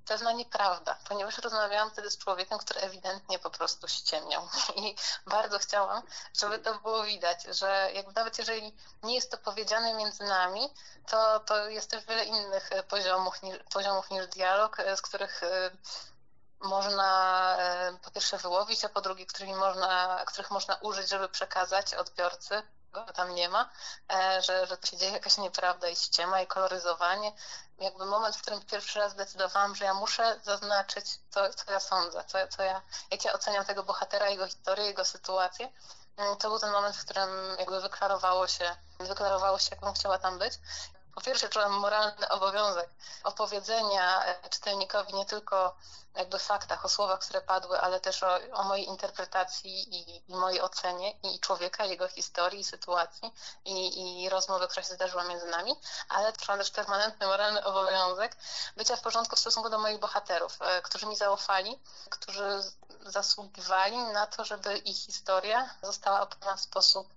pewna 0.06 0.32
nieprawda, 0.32 0.98
ponieważ 1.08 1.38
rozmawiałam 1.38 1.90
wtedy 1.90 2.10
z 2.10 2.18
człowiekiem, 2.18 2.58
który 2.58 2.80
ewidentnie 2.80 3.38
po 3.38 3.50
prostu 3.50 3.88
ściemniał. 3.88 4.48
I 4.76 4.96
bardzo 5.26 5.58
chciałam, 5.58 6.02
żeby 6.40 6.58
to 6.58 6.74
było 6.74 7.04
widać, 7.04 7.42
że 7.42 7.90
jakby 7.94 8.12
nawet 8.12 8.38
jeżeli 8.38 8.76
nie 9.02 9.14
jest 9.14 9.30
to 9.30 9.38
powiedziane 9.38 9.94
między 9.94 10.24
nami, 10.24 10.74
to, 11.10 11.40
to 11.40 11.68
jest 11.68 11.90
też 11.90 12.04
wiele 12.04 12.24
innych 12.24 12.70
poziomów, 12.88 13.42
niż, 13.42 13.58
poziomów 13.72 14.10
niż 14.10 14.26
dialog, 14.26 14.76
z 14.96 15.02
których 15.02 15.42
y, 15.42 15.76
można 16.60 17.56
po 18.02 18.10
pierwsze 18.10 18.38
wyłowić, 18.38 18.84
a 18.84 18.88
po 18.88 19.00
drugie, 19.00 19.26
którymi 19.26 19.54
można, 19.54 20.24
których 20.26 20.50
można 20.50 20.74
użyć, 20.74 21.08
żeby 21.08 21.28
przekazać 21.28 21.94
odbiorcy 21.94 22.62
go 22.92 23.04
tam 23.12 23.34
nie 23.34 23.48
ma, 23.48 23.70
e, 24.12 24.42
że, 24.42 24.66
że 24.66 24.76
to 24.76 24.86
się 24.86 24.96
dzieje 24.96 25.12
jakaś 25.12 25.38
nieprawda 25.38 25.88
i 25.88 25.96
ściema 25.96 26.40
i 26.40 26.46
koloryzowanie. 26.46 27.32
Jakby 27.78 28.06
moment, 28.06 28.36
w 28.36 28.42
którym 28.42 28.60
pierwszy 28.60 28.98
raz 28.98 29.12
zdecydowałam, 29.12 29.74
że 29.74 29.84
ja 29.84 29.94
muszę 29.94 30.40
zaznaczyć, 30.42 31.06
co, 31.30 31.54
co 31.54 31.72
ja 31.72 31.80
sądzę, 31.80 32.24
co, 32.26 32.38
co 32.48 32.62
ja, 32.62 32.82
jak 33.10 33.24
ja 33.24 33.32
oceniam 33.32 33.64
tego 33.64 33.82
bohatera, 33.82 34.28
jego 34.28 34.46
historię, 34.46 34.86
jego 34.86 35.04
sytuację. 35.04 35.72
Mm, 36.16 36.36
to 36.36 36.48
był 36.48 36.58
ten 36.58 36.70
moment, 36.72 36.96
w 36.96 37.04
którym 37.04 37.30
jakby 37.58 37.80
wyklarowało 37.80 38.46
się, 38.46 38.76
wyklarowało 38.98 39.58
się, 39.58 39.68
jakbym 39.70 39.92
chciała 39.92 40.18
tam 40.18 40.38
być. 40.38 40.52
Po 41.14 41.20
pierwsze, 41.20 41.48
czułam 41.48 41.72
moralny 41.72 42.28
obowiązek 42.28 42.90
opowiedzenia 43.24 44.24
e, 44.24 44.48
czytelnikowi 44.48 45.14
nie 45.14 45.26
tylko 45.26 45.74
jakby 46.16 46.38
faktach, 46.38 46.84
o 46.84 46.88
słowach, 46.88 47.20
które 47.20 47.40
padły, 47.40 47.80
ale 47.80 48.00
też 48.00 48.22
o, 48.22 48.38
o 48.52 48.64
mojej 48.64 48.86
interpretacji 48.86 49.94
i, 49.94 50.16
i, 50.30 50.36
mojej 50.36 50.60
ocenie 50.60 51.10
i 51.10 51.40
człowieka, 51.40 51.84
jego 51.84 52.08
historii, 52.08 52.64
sytuacji 52.64 53.32
i, 53.64 54.22
i 54.22 54.28
rozmowy, 54.28 54.68
która 54.68 54.82
się 54.82 54.94
zdarzyła 54.94 55.24
między 55.24 55.46
nami, 55.46 55.74
ale 56.08 56.32
czułam 56.32 56.58
też 56.58 56.70
permanentny 56.70 57.26
moralny 57.26 57.64
obowiązek 57.64 58.36
bycia 58.76 58.96
w 58.96 59.00
porządku 59.00 59.36
w 59.36 59.40
stosunku 59.40 59.70
do 59.70 59.78
moich 59.78 59.98
bohaterów, 59.98 60.58
e, 60.60 60.82
którzy 60.82 61.06
mi 61.06 61.16
zaufali, 61.16 61.78
którzy 62.10 62.62
zasługiwali 63.06 63.96
na 63.96 64.26
to, 64.26 64.44
żeby 64.44 64.78
ich 64.78 64.96
historia 64.96 65.70
została 65.82 66.20
opisana 66.20 66.56
w 66.56 66.60
sposób 66.60 67.08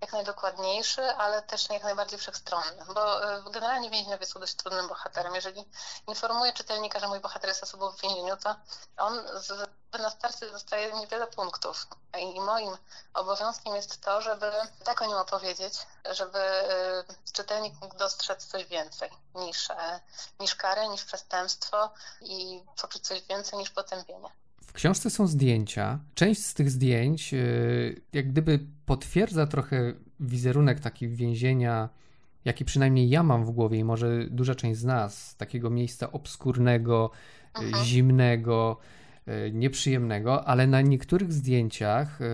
jak 0.00 0.12
najdokładniejszy, 0.12 1.02
ale 1.02 1.42
też 1.42 1.70
jak 1.70 1.82
najbardziej 1.82 2.18
wszechstronny, 2.18 2.84
bo 2.94 3.34
e, 3.34 3.42
generalnie 3.50 3.90
więźniowie 3.90 4.26
są 4.26 4.40
dość 4.40 4.54
trudnym 4.54 4.88
bohaterem. 4.88 5.34
Jeżeli 5.34 5.64
informuję 6.06 6.52
czytelnika, 6.52 7.00
że 7.00 7.08
mój 7.08 7.20
bohater 7.20 7.48
jest 7.48 7.62
osobą 7.62 7.90
w 7.90 8.00
więzieniu, 8.00 8.36
to 8.36 8.56
on 8.96 9.20
z, 9.34 9.70
na 9.98 10.10
starcie 10.10 10.50
dostaje 10.50 10.92
niewiele 10.92 11.26
punktów. 11.26 11.86
I 12.18 12.40
moim 12.40 12.76
obowiązkiem 13.14 13.76
jest 13.76 14.00
to, 14.00 14.20
żeby 14.20 14.52
tak 14.84 15.02
o 15.02 15.06
nim 15.06 15.16
opowiedzieć, 15.16 15.74
żeby 16.10 16.38
e, 16.38 17.04
czytelnik 17.32 17.74
mógł 17.80 17.96
dostrzec 17.96 18.46
coś 18.46 18.64
więcej 18.64 19.10
niż, 19.34 19.70
e, 19.70 20.00
niż 20.40 20.54
karę, 20.54 20.88
niż 20.88 21.04
przestępstwo 21.04 21.90
i 22.20 22.64
poczuć 22.82 23.06
coś 23.06 23.22
więcej 23.22 23.58
niż 23.58 23.70
potępienie. 23.70 24.43
Książce 24.74 25.10
są 25.10 25.26
zdjęcia. 25.26 25.98
Część 26.14 26.44
z 26.44 26.54
tych 26.54 26.70
zdjęć, 26.70 27.34
e, 27.34 27.38
jak 28.12 28.28
gdyby 28.28 28.66
potwierdza 28.86 29.46
trochę 29.46 29.94
wizerunek 30.20 30.80
taki 30.80 31.08
więzienia, 31.08 31.88
jaki 32.44 32.64
przynajmniej 32.64 33.08
ja 33.08 33.22
mam 33.22 33.44
w 33.44 33.50
głowie 33.50 33.78
i 33.78 33.84
może 33.84 34.26
duża 34.30 34.54
część 34.54 34.80
z 34.80 34.84
nas, 34.84 35.36
takiego 35.36 35.70
miejsca 35.70 36.12
obskurnego, 36.12 37.10
Aha. 37.54 37.84
zimnego, 37.84 38.78
e, 39.26 39.50
nieprzyjemnego, 39.50 40.48
ale 40.48 40.66
na 40.66 40.80
niektórych 40.80 41.32
zdjęciach 41.32 42.20
e, 42.22 42.26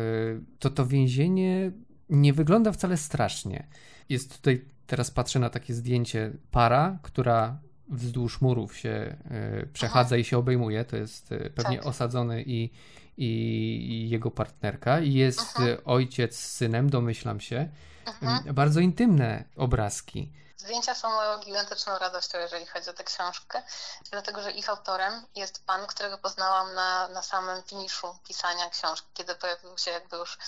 to 0.59 0.70
to 0.70 0.87
więzienie 0.87 1.72
nie 2.11 2.33
wygląda 2.33 2.72
wcale 2.72 2.96
strasznie. 2.96 3.66
Jest 4.09 4.37
tutaj, 4.37 4.64
teraz 4.87 5.11
patrzę 5.11 5.38
na 5.38 5.50
takie 5.50 5.74
zdjęcie 5.74 6.33
para, 6.50 6.98
która 7.03 7.61
wzdłuż 7.90 8.40
murów 8.40 8.76
się 8.76 9.16
e, 9.31 9.66
przechadza 9.66 10.14
Aha. 10.14 10.16
i 10.16 10.24
się 10.24 10.38
obejmuje. 10.38 10.85
To 10.85 10.96
jest 10.96 11.35
pewnie 11.55 11.79
tak. 11.79 11.87
osadzony 11.87 12.42
i, 12.42 12.70
i, 13.16 14.09
jego 14.11 14.31
partnerka. 14.31 15.00
I 15.00 15.12
jest 15.12 15.40
Aha. 15.57 15.66
ojciec 15.85 16.37
z 16.37 16.53
synem, 16.53 16.90
domyślam 16.90 17.40
się. 17.40 17.68
Aha. 18.07 18.42
Bardzo 18.53 18.81
intymne 18.81 19.44
obrazki. 19.57 20.33
Zdjęcia 20.57 20.94
są 20.94 21.11
moją 21.11 21.38
gigantyczną 21.38 21.98
radością, 21.98 22.38
jeżeli 22.38 22.66
chodzi 22.66 22.90
o 22.90 22.92
tę 22.92 23.05
książkę, 23.05 23.62
dlatego 24.11 24.42
że 24.42 24.50
ich 24.50 24.68
autorem 24.68 25.26
jest 25.35 25.66
pan, 25.66 25.87
którego 25.87 26.18
poznałam 26.18 26.74
na, 26.74 27.09
na 27.09 27.22
samym 27.22 27.62
finiszu 27.62 28.07
pisania 28.29 28.70
książki, 28.70 29.09
kiedy 29.14 29.35
pojawił 29.35 29.79
się 29.79 29.90
jakby 29.90 30.16
już 30.16 30.38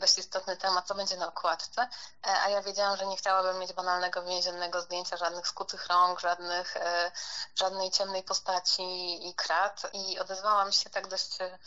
dość 0.00 0.18
istotny 0.18 0.56
temat, 0.56 0.86
co 0.86 0.94
będzie 0.94 1.16
na 1.16 1.28
okładce, 1.28 1.88
e, 2.26 2.40
a 2.40 2.48
ja 2.48 2.62
wiedziałam, 2.62 2.96
że 2.96 3.06
nie 3.06 3.16
chciałabym 3.16 3.58
mieć 3.58 3.72
banalnego 3.72 4.22
więziennego 4.22 4.80
zdjęcia, 4.80 5.16
żadnych 5.16 5.48
skutych 5.48 5.86
rąk, 5.86 6.20
żadnych, 6.20 6.76
e, 6.76 7.12
żadnej 7.54 7.90
ciemnej 7.90 8.22
postaci 8.22 8.82
i 9.28 9.34
krat. 9.34 9.82
I 9.92 10.18
odezwałam 10.18 10.72
się 10.72 10.90
tak 10.90 11.08
dość 11.08 11.40
e, 11.40 11.58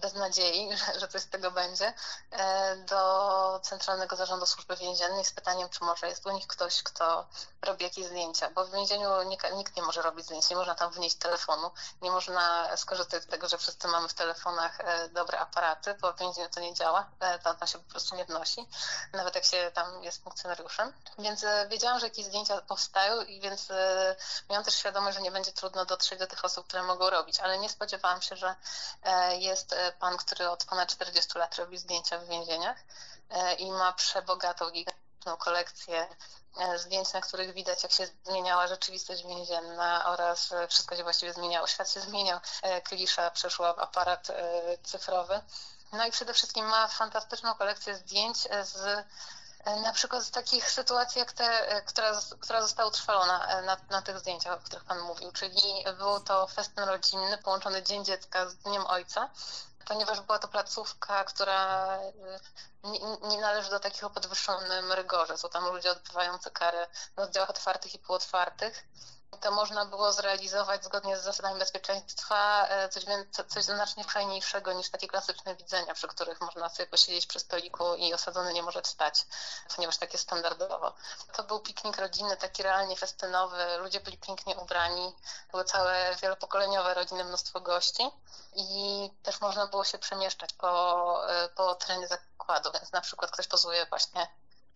bez 0.00 0.14
nadziei, 0.14 0.70
że, 0.78 1.00
że 1.00 1.08
coś 1.08 1.22
z 1.22 1.28
tego 1.28 1.50
będzie, 1.50 1.92
do 2.76 3.60
Centralnego 3.62 4.16
Zarządu 4.16 4.46
Służby 4.46 4.76
Więziennej 4.76 5.24
z 5.24 5.32
pytaniem, 5.32 5.68
czy 5.68 5.84
może 5.84 6.08
jest 6.08 6.26
u 6.26 6.30
nich 6.30 6.46
ktoś, 6.46 6.82
kto 6.82 7.26
robi 7.62 7.84
jakieś 7.84 8.06
zdjęcia, 8.06 8.50
bo 8.50 8.64
w 8.64 8.70
więzieniu 8.70 9.22
nikt, 9.56 9.76
nie 9.76 9.82
może 9.82 10.02
robić 10.02 10.24
zdjęć, 10.24 10.50
nie 10.50 10.56
można 10.56 10.74
tam 10.74 10.92
wnieść 10.92 11.16
telefonu, 11.16 11.70
nie 12.02 12.10
można 12.10 12.76
skorzystać 12.76 13.22
z 13.22 13.26
tego, 13.26 13.48
że 13.48 13.58
wszyscy 13.58 13.88
mamy 13.88 14.08
w 14.08 14.14
telefonach 14.14 14.78
dobre 15.10 15.38
aparaty, 15.38 15.94
bo 16.00 16.12
w 16.12 16.18
więzieniu 16.18 16.48
to 16.48 16.60
nie 16.60 16.74
działa, 16.74 17.10
tam 17.56 17.68
się 17.68 17.78
po 17.78 17.90
prostu 17.90 18.16
nie 18.16 18.24
wnosi, 18.24 18.68
nawet 19.12 19.34
jak 19.34 19.44
się 19.44 19.70
tam 19.74 20.02
jest 20.02 20.22
funkcjonariuszem. 20.22 20.92
Więc 21.18 21.44
e, 21.44 21.68
wiedziałam, 21.68 22.00
że 22.00 22.06
jakieś 22.06 22.24
zdjęcia 22.24 22.60
powstają 22.60 23.22
i 23.22 23.40
więc 23.40 23.70
e, 23.70 24.16
miałam 24.50 24.64
też 24.64 24.74
świadomość, 24.74 25.16
że 25.16 25.22
nie 25.22 25.30
będzie 25.30 25.52
trudno 25.52 25.84
dotrzeć 25.84 26.18
do 26.18 26.26
tych 26.26 26.44
osób, 26.44 26.66
które 26.66 26.82
mogą 26.82 27.10
robić, 27.10 27.40
ale 27.40 27.58
nie 27.58 27.68
spodziewałam 27.68 28.22
się, 28.22 28.36
że 28.36 28.54
jest 29.38 29.74
pan, 29.98 30.16
który 30.16 30.48
od 30.50 30.64
ponad 30.64 30.88
40 30.88 31.38
lat 31.38 31.54
robi 31.54 31.78
zdjęcia 31.78 32.18
w 32.18 32.26
więzieniach 32.26 32.76
i 33.58 33.70
ma 33.70 33.92
przebogatą, 33.92 34.70
gigantyczną 34.70 35.36
kolekcję 35.36 36.08
zdjęć, 36.76 37.12
na 37.12 37.20
których 37.20 37.52
widać, 37.52 37.82
jak 37.82 37.92
się 37.92 38.08
zmieniała 38.24 38.66
rzeczywistość 38.66 39.26
więzienna 39.26 40.06
oraz 40.06 40.54
wszystko 40.68 40.96
się 40.96 41.02
właściwie 41.02 41.32
zmieniało. 41.32 41.66
Świat 41.66 41.90
się 41.90 42.00
zmieniał, 42.00 42.40
klisza 42.84 43.30
przeszła 43.30 43.72
w 43.72 43.78
aparat 43.78 44.28
cyfrowy. 44.82 45.40
No 45.92 46.06
i 46.06 46.10
przede 46.10 46.34
wszystkim 46.34 46.66
ma 46.66 46.88
fantastyczną 46.88 47.54
kolekcję 47.54 47.96
zdjęć 47.96 48.38
z 48.62 49.06
na 49.82 49.92
przykład 49.92 50.24
z 50.24 50.30
takich 50.30 50.70
sytuacji, 50.70 51.18
jak 51.18 51.32
te, 51.32 51.82
która, 51.86 52.12
która 52.40 52.62
została 52.62 52.88
utrwalona 52.88 53.62
na, 53.62 53.76
na 53.90 54.02
tych 54.02 54.18
zdjęciach, 54.18 54.54
o 54.54 54.64
których 54.64 54.84
Pan 54.84 55.00
mówił, 55.00 55.32
czyli 55.32 55.84
był 55.98 56.20
to 56.20 56.46
festyn 56.46 56.84
rodzinny 56.84 57.38
połączony 57.38 57.82
Dzień 57.82 58.04
Dziecka 58.04 58.48
z 58.48 58.56
Dniem 58.56 58.86
Ojca, 58.86 59.30
ponieważ 59.86 60.20
była 60.20 60.38
to 60.38 60.48
placówka, 60.48 61.24
która 61.24 61.98
nie, 62.84 63.00
nie 63.28 63.40
należy 63.40 63.70
do 63.70 63.80
takich 63.80 64.04
o 64.04 64.10
podwyższonym 64.10 64.92
rygorze. 64.92 65.38
Są 65.38 65.48
tam 65.48 65.64
ludzie 65.64 65.90
odbywający 65.90 66.50
karę 66.50 66.86
na 67.16 67.22
oddziałach 67.22 67.50
otwartych 67.50 67.94
i 67.94 67.98
półotwartych 67.98 68.84
to 69.40 69.50
można 69.50 69.84
było 69.84 70.12
zrealizować 70.12 70.84
zgodnie 70.84 71.16
z 71.16 71.22
zasadami 71.22 71.58
bezpieczeństwa 71.58 72.68
e, 72.68 72.88
coś, 72.88 73.04
coś 73.48 73.64
znacznie 73.64 74.04
fajniejszego 74.04 74.72
niż 74.72 74.90
takie 74.90 75.08
klasyczne 75.08 75.56
widzenia, 75.56 75.94
przy 75.94 76.08
których 76.08 76.40
można 76.40 76.68
sobie 76.68 76.86
posiedzieć 76.86 77.26
przy 77.26 77.40
stoliku 77.40 77.94
i 77.94 78.14
osadzony 78.14 78.52
nie 78.52 78.62
może 78.62 78.82
wstać, 78.82 79.26
ponieważ 79.76 79.96
tak 79.96 80.12
jest 80.12 80.24
standardowo. 80.24 80.92
To 81.32 81.42
był 81.42 81.60
piknik 81.60 81.96
rodzinny, 81.96 82.36
taki 82.36 82.62
realnie 82.62 82.96
festynowy, 82.96 83.76
ludzie 83.78 84.00
byli 84.00 84.18
pięknie 84.18 84.56
ubrani, 84.56 85.14
były 85.50 85.64
całe 85.64 86.16
wielopokoleniowe 86.22 86.94
rodziny, 86.94 87.24
mnóstwo 87.24 87.60
gości. 87.60 88.10
I 88.56 89.10
też 89.22 89.40
można 89.40 89.66
było 89.66 89.84
się 89.84 89.98
przemieszczać 89.98 90.52
po, 90.52 91.32
e, 91.32 91.48
po 91.48 91.74
terenie 91.74 92.08
zakładu, 92.08 92.72
więc 92.72 92.92
na 92.92 93.00
przykład 93.00 93.30
ktoś 93.30 93.48
pozuje 93.48 93.86
właśnie 93.86 94.26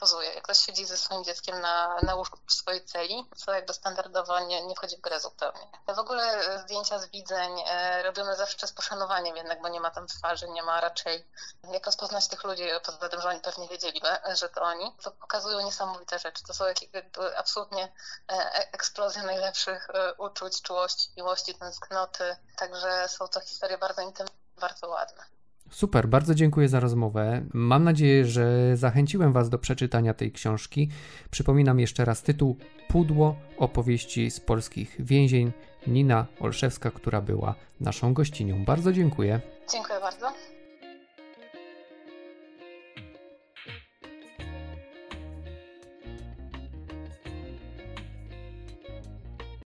pozuje. 0.01 0.35
Jak 0.35 0.45
ktoś 0.45 0.59
siedzi 0.59 0.87
ze 0.87 0.97
swoim 0.97 1.25
dzieckiem 1.25 1.61
na, 1.61 1.97
na 2.03 2.15
łóżku 2.15 2.39
w 2.47 2.53
swojej 2.53 2.85
celi, 2.85 3.29
co 3.37 3.53
jakby 3.53 3.73
standardowo 3.73 4.41
nie, 4.41 4.67
nie 4.67 4.75
wchodzi 4.75 4.97
w 4.97 5.01
grę 5.01 5.21
zupełnie. 5.21 5.69
W 5.95 5.99
ogóle 5.99 6.59
zdjęcia 6.59 6.99
z 6.99 7.07
widzeń 7.07 7.63
e, 7.67 8.03
robimy 8.03 8.37
zawsze 8.37 8.67
z 8.67 8.73
poszanowaniem 8.73 9.37
jednak, 9.37 9.63
bo 9.63 9.69
nie 9.69 9.81
ma 9.81 9.91
tam 9.91 10.07
twarzy, 10.07 10.49
nie 10.49 10.63
ma 10.63 10.81
raczej 10.81 11.27
jak 11.73 11.87
rozpoznać 11.87 12.29
tych 12.29 12.45
ludzi, 12.45 12.63
poza 12.87 13.09
tym, 13.09 13.21
że 13.21 13.29
oni 13.29 13.41
pewnie 13.41 13.69
wiedzieli, 13.69 14.01
że 14.35 14.49
to 14.49 14.63
oni, 14.63 14.97
to 15.03 15.11
pokazują 15.11 15.61
niesamowite 15.61 16.19
rzeczy. 16.19 16.45
To 16.45 16.55
są 16.55 16.65
jakby 16.67 17.39
absolutnie 17.39 17.85
e, 17.85 18.33
e, 18.33 18.73
eksplozje 18.73 19.23
najlepszych 19.23 19.89
uczuć, 20.19 20.63
czułości, 20.63 21.11
miłości, 21.17 21.55
tęsknoty. 21.55 22.37
Także 22.57 23.09
są 23.09 23.29
to 23.29 23.41
historie 23.41 23.79
bardzo 23.79 24.03
intymne, 24.03 24.33
bardzo 24.57 24.89
ładne. 24.89 25.39
Super, 25.70 26.09
bardzo 26.09 26.35
dziękuję 26.35 26.68
za 26.68 26.80
rozmowę. 26.80 27.42
Mam 27.52 27.85
nadzieję, 27.85 28.26
że 28.26 28.76
zachęciłem 28.76 29.33
Was 29.33 29.50
do 29.50 29.59
przeczytania 29.59 30.14
tej 30.14 30.33
książki. 30.33 30.88
Przypominam 31.30 31.80
jeszcze 31.80 32.04
raz 32.04 32.22
tytuł 32.22 32.56
Pudło 32.88 33.37
opowieści 33.59 34.30
z 34.30 34.40
polskich 34.40 34.96
więzień. 34.98 35.52
Nina 35.87 36.26
Olszewska, 36.40 36.90
która 36.90 37.20
była 37.20 37.54
naszą 37.80 38.14
gościnią. 38.14 38.64
Bardzo 38.64 38.92
dziękuję. 38.92 39.40
Dziękuję 39.72 40.00
bardzo. 40.00 40.33